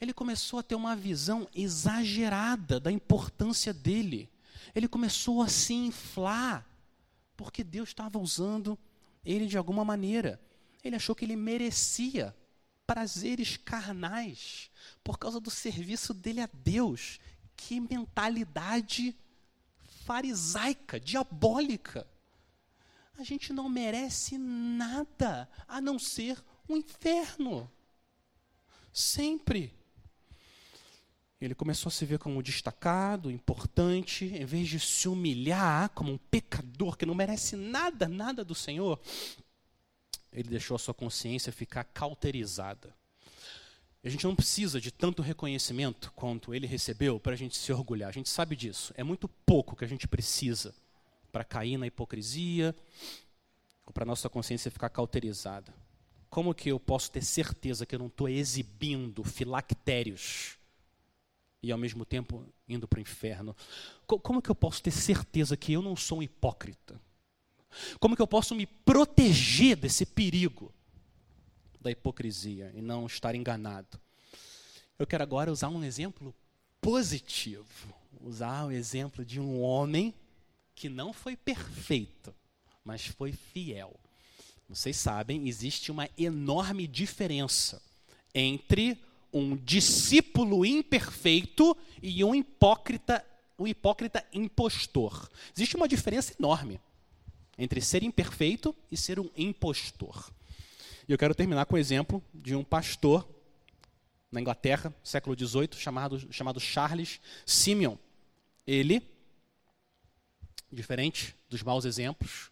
[0.00, 4.28] Ele começou a ter uma visão exagerada da importância dele
[4.74, 6.66] ele começou a se inflar,
[7.36, 8.78] porque Deus estava usando
[9.24, 10.40] ele de alguma maneira.
[10.82, 12.34] Ele achou que ele merecia
[12.86, 14.70] prazeres carnais
[15.02, 17.20] por causa do serviço dele a Deus.
[17.56, 19.16] Que mentalidade
[20.04, 22.06] farisaica, diabólica.
[23.18, 27.70] A gente não merece nada a não ser o um inferno.
[28.92, 29.74] Sempre.
[31.44, 36.16] Ele começou a se ver como destacado, importante, em vez de se humilhar como um
[36.16, 39.00] pecador que não merece nada, nada do Senhor.
[40.32, 42.94] Ele deixou a sua consciência ficar cauterizada.
[44.04, 48.08] A gente não precisa de tanto reconhecimento quanto ele recebeu para a gente se orgulhar.
[48.08, 48.94] A gente sabe disso.
[48.96, 50.72] É muito pouco que a gente precisa
[51.32, 52.72] para cair na hipocrisia
[53.84, 55.74] ou para a nossa consciência ficar cauterizada.
[56.30, 60.61] Como que eu posso ter certeza que eu não estou exibindo filactérios?
[61.62, 63.56] E ao mesmo tempo indo para o inferno.
[64.06, 67.00] Como que eu posso ter certeza que eu não sou um hipócrita?
[68.00, 70.72] Como que eu posso me proteger desse perigo
[71.80, 74.00] da hipocrisia e não estar enganado?
[74.98, 76.34] Eu quero agora usar um exemplo
[76.80, 80.14] positivo, usar o exemplo de um homem
[80.74, 82.34] que não foi perfeito,
[82.84, 83.98] mas foi fiel.
[84.68, 87.80] Vocês sabem, existe uma enorme diferença
[88.34, 88.98] entre
[89.32, 93.24] um discípulo imperfeito e um hipócrita,
[93.58, 95.30] um hipócrita impostor.
[95.56, 96.80] Existe uma diferença enorme
[97.56, 100.30] entre ser imperfeito e ser um impostor.
[101.08, 103.26] E eu quero terminar com o exemplo de um pastor
[104.30, 107.96] na Inglaterra, século XVIII, chamado, chamado Charles Simeon.
[108.66, 109.02] Ele,
[110.70, 112.50] diferente dos maus exemplos,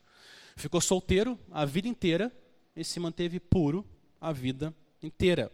[0.56, 2.32] ficou solteiro a vida inteira
[2.76, 3.86] e se manteve puro
[4.20, 5.50] a vida inteira.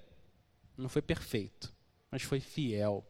[0.77, 1.73] Não foi perfeito,
[2.11, 3.05] mas foi fiel.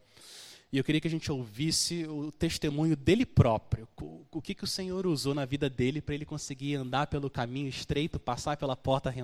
[0.73, 3.89] E eu queria que a gente ouvisse o testemunho dele próprio.
[4.31, 7.69] O que, que o Senhor usou na vida dele para ele conseguir andar pelo caminho
[7.69, 9.15] estreito, passar pela porta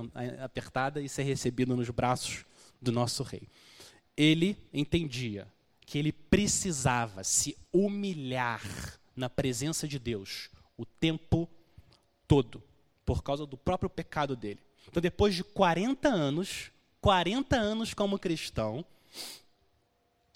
[0.42, 2.44] apertada e ser recebido nos braços
[2.80, 3.48] do nosso rei.
[4.16, 5.46] Ele entendia
[5.84, 8.62] que ele precisava se humilhar
[9.14, 11.48] na presença de Deus o tempo
[12.26, 12.62] todo,
[13.04, 14.60] por causa do próprio pecado dele.
[14.88, 16.71] Então, depois de 40 anos,
[17.02, 18.84] 40 anos como cristão,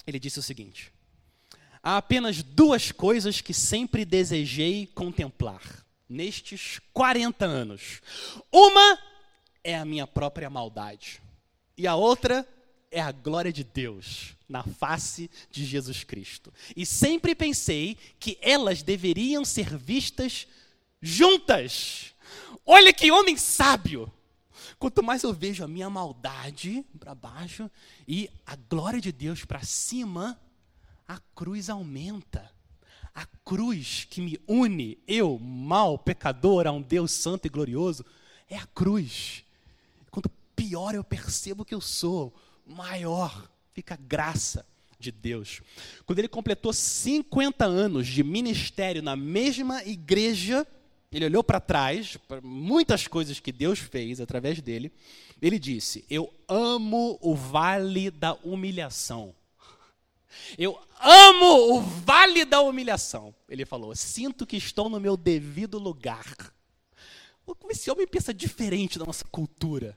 [0.05, 0.93] ele disse o seguinte:
[1.83, 5.62] há apenas duas coisas que sempre desejei contemplar:
[6.09, 8.03] nestes 40 anos.
[8.53, 8.99] Uma
[9.62, 11.23] é a minha própria maldade,
[11.79, 12.47] e a outra
[12.91, 16.53] é a glória de Deus na face de Jesus Cristo.
[16.75, 20.49] E sempre pensei que elas deveriam ser vistas
[21.01, 22.12] juntas.
[22.64, 24.12] Olha que homem sábio!
[24.79, 27.71] Quanto mais eu vejo a minha maldade para baixo
[28.07, 30.41] e a glória de Deus para cima,
[31.07, 32.51] a cruz aumenta.
[33.14, 38.05] A cruz que me une, eu, mal pecador, a um Deus santo e glorioso,
[38.49, 39.45] é a cruz.
[40.11, 42.35] Quanto pior eu percebo que eu sou,
[42.67, 44.67] maior fica a graça
[44.99, 45.61] de Deus.
[46.05, 50.67] Quando ele completou 50 anos de ministério na mesma igreja,
[51.12, 54.92] ele olhou para trás, para muitas coisas que Deus fez através dele.
[55.40, 59.34] Ele disse: Eu amo o vale da humilhação.
[60.59, 63.34] Eu amo o vale da humilhação.
[63.48, 66.52] Ele falou: Sinto que estou no meu devido lugar.
[67.44, 69.96] Como esse homem pensa diferente da nossa cultura.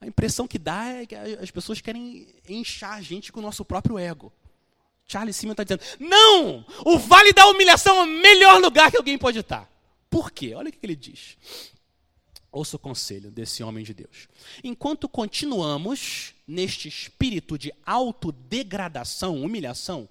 [0.00, 3.64] A impressão que dá é que as pessoas querem inchar a gente com o nosso
[3.64, 4.32] próprio ego.
[5.06, 6.64] Charles Simon está dizendo: Não!
[6.84, 9.75] O vale da humilhação é o melhor lugar que alguém pode estar.
[10.10, 10.54] Por quê?
[10.54, 11.36] Olha o que ele diz.
[12.50, 14.28] Ouça o conselho desse homem de Deus.
[14.64, 20.08] Enquanto continuamos neste espírito de autodegradação, humilhação,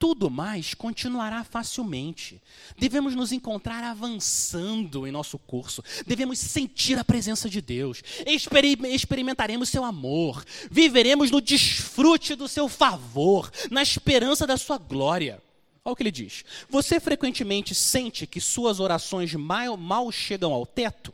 [0.00, 2.40] tudo mais continuará facilmente.
[2.78, 5.84] Devemos nos encontrar avançando em nosso curso.
[6.06, 8.02] Devemos sentir a presença de Deus.
[8.88, 10.42] experimentaremos seu amor.
[10.70, 15.42] Viveremos no desfrute do seu favor, na esperança da sua glória.
[15.90, 16.44] Olha o que ele diz.
[16.68, 21.12] Você frequentemente sente que suas orações mal, mal chegam ao teto,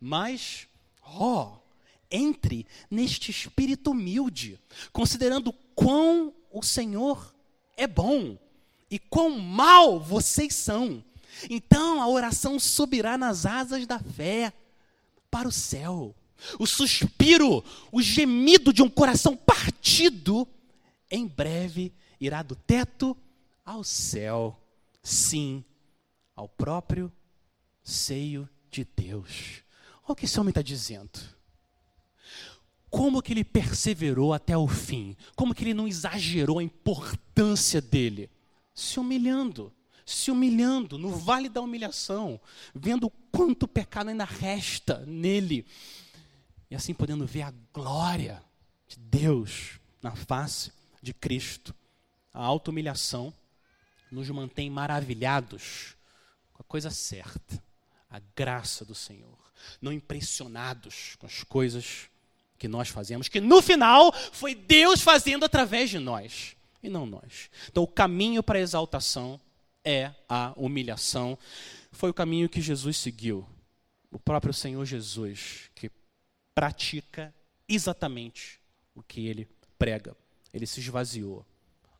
[0.00, 0.66] mas,
[1.00, 1.58] ó, oh,
[2.10, 4.58] entre neste espírito humilde,
[4.92, 7.32] considerando quão o Senhor
[7.76, 8.36] é bom
[8.90, 11.04] e quão mal vocês são.
[11.48, 14.52] Então a oração subirá nas asas da fé
[15.30, 16.12] para o céu.
[16.58, 17.62] O suspiro,
[17.92, 20.48] o gemido de um coração partido,
[21.08, 23.16] em breve irá do teto
[23.66, 24.56] ao céu,
[25.02, 25.64] sim,
[26.36, 27.12] ao próprio
[27.82, 29.64] seio de Deus.
[30.04, 31.18] Olha o que esse homem está dizendo.
[32.88, 35.16] Como que ele perseverou até o fim?
[35.34, 38.30] Como que ele não exagerou a importância dele?
[38.72, 39.72] Se humilhando,
[40.04, 42.40] se humilhando no vale da humilhação,
[42.72, 45.66] vendo quanto pecado ainda resta nele,
[46.70, 48.42] e assim podendo ver a glória
[48.86, 51.74] de Deus na face de Cristo.
[52.32, 53.34] A auto-humilhação
[54.16, 55.94] nos mantém maravilhados
[56.54, 57.62] com a coisa certa,
[58.08, 59.38] a graça do Senhor,
[59.78, 62.08] não impressionados com as coisas
[62.58, 67.50] que nós fazemos, que no final foi Deus fazendo através de nós e não nós.
[67.68, 69.38] Então, o caminho para a exaltação
[69.84, 71.38] é a humilhação.
[71.92, 73.46] Foi o caminho que Jesus seguiu.
[74.10, 75.90] O próprio Senhor Jesus, que
[76.54, 77.34] pratica
[77.68, 78.58] exatamente
[78.94, 79.46] o que ele
[79.78, 80.16] prega.
[80.54, 81.44] Ele se esvaziou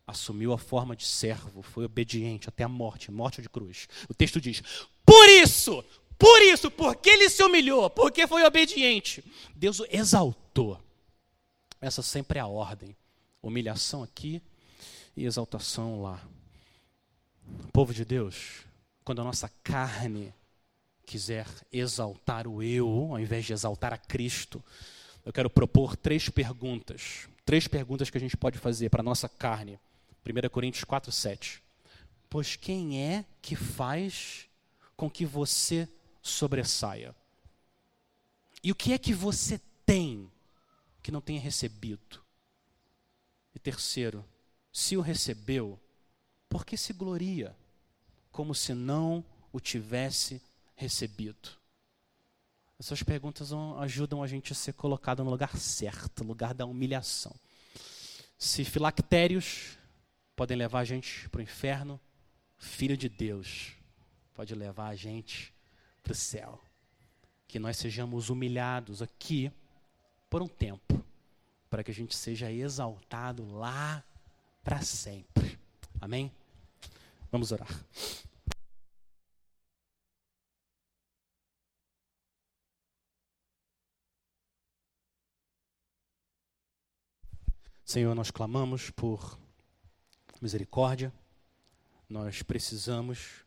[0.07, 3.89] assumiu a forma de servo, foi obediente até a morte, morte de cruz.
[4.09, 4.63] O texto diz:
[5.05, 5.85] Por isso,
[6.19, 10.81] por isso, porque ele se humilhou, porque foi obediente, Deus o exaltou.
[11.81, 12.97] Essa sempre é a ordem.
[13.43, 14.43] Humilhação aqui
[15.17, 16.21] e exaltação lá.
[17.73, 18.65] Povo de Deus,
[19.05, 20.35] quando a nossa carne
[21.05, 24.65] quiser exaltar o eu, ao invés de exaltar a Cristo,
[25.25, 27.29] eu quero propor três perguntas.
[27.45, 29.79] Três perguntas que a gente pode fazer para a nossa carne
[30.27, 31.63] 1 Coríntios 4, 7.
[32.29, 34.49] Pois quem é que faz
[34.97, 35.89] com que você
[36.21, 37.15] sobressaia?
[38.63, 40.31] E o que é que você tem
[41.03, 42.21] que não tenha recebido?
[43.55, 44.25] E terceiro,
[44.73, 45.79] se o recebeu,
[46.49, 47.57] por que se gloria
[48.33, 50.43] como se não o tivesse
[50.75, 51.51] recebido?
[52.79, 57.35] Essas perguntas ajudam a gente a ser colocado no lugar certo, lugar da humilhação.
[58.37, 59.79] Se filactérios
[60.37, 61.99] podem levar a gente para o inferno,
[62.59, 63.77] Filho de Deus
[64.37, 65.53] pode levar a gente
[66.03, 66.61] para o céu.
[67.49, 69.51] Que nós sejamos humilhados aqui
[70.29, 71.03] por um tempo,
[71.71, 74.05] para que a gente seja exaltado lá
[74.63, 75.59] para sempre.
[76.01, 76.31] Amém?
[77.33, 77.69] Vamos orar.
[87.85, 89.39] Senhor, nós clamamos por
[90.47, 91.13] misericórdia,
[92.09, 93.45] nós precisamos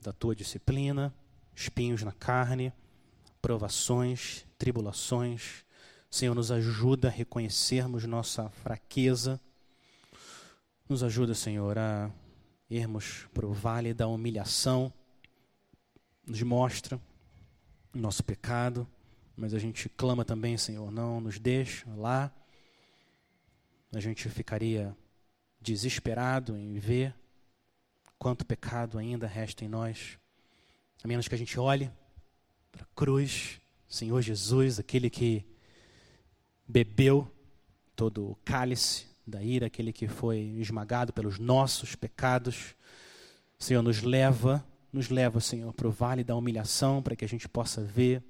[0.00, 1.14] da tua disciplina,
[1.54, 2.72] espinhos na carne,
[3.40, 5.64] provações, tribulações.
[6.10, 9.40] Senhor, nos ajuda a reconhecermos nossa fraqueza.
[10.88, 12.10] Nos ajuda, Senhor, a
[12.68, 14.92] irmos para o vale da humilhação,
[16.26, 17.00] nos mostra
[17.94, 18.84] o nosso pecado,
[19.36, 22.34] mas a gente clama também, Senhor, não nos deixa lá.
[23.92, 24.96] A gente ficaria
[25.64, 27.14] desesperado em ver
[28.18, 30.18] quanto pecado ainda resta em nós,
[31.02, 31.90] a menos que a gente olhe
[32.70, 35.44] para a cruz, Senhor Jesus, aquele que
[36.68, 37.30] bebeu
[37.96, 42.74] todo o cálice da ira, aquele que foi esmagado pelos nossos pecados.
[43.58, 47.48] Senhor, nos leva, nos leva, Senhor, para o vale da humilhação, para que a gente
[47.48, 48.22] possa ver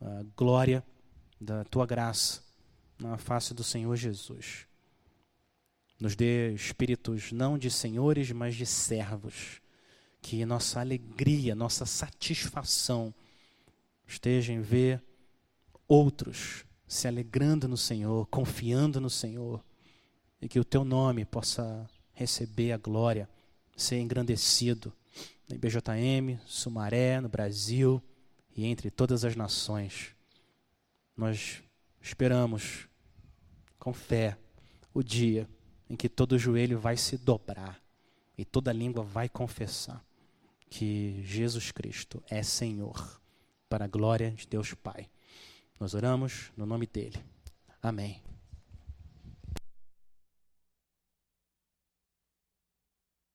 [0.00, 0.82] a glória
[1.40, 2.42] da tua graça
[2.98, 4.69] na face do Senhor Jesus.
[6.00, 9.60] Nos dê espíritos não de senhores, mas de servos.
[10.22, 13.14] Que nossa alegria, nossa satisfação
[14.06, 15.02] esteja em ver
[15.86, 19.62] outros se alegrando no Senhor, confiando no Senhor,
[20.40, 23.28] e que o teu nome possa receber a glória,
[23.76, 24.92] ser engrandecido
[25.48, 28.02] na IBJM, Sumaré, no Brasil
[28.56, 30.16] e entre todas as nações.
[31.16, 31.62] Nós
[32.00, 32.88] esperamos
[33.78, 34.36] com fé
[34.92, 35.48] o dia
[35.90, 37.82] em que todo joelho vai se dobrar
[38.38, 40.02] e toda língua vai confessar
[40.70, 43.20] que Jesus Cristo é Senhor,
[43.68, 45.10] para a glória de Deus Pai.
[45.80, 47.18] Nós oramos no nome dele.
[47.82, 48.22] Amém.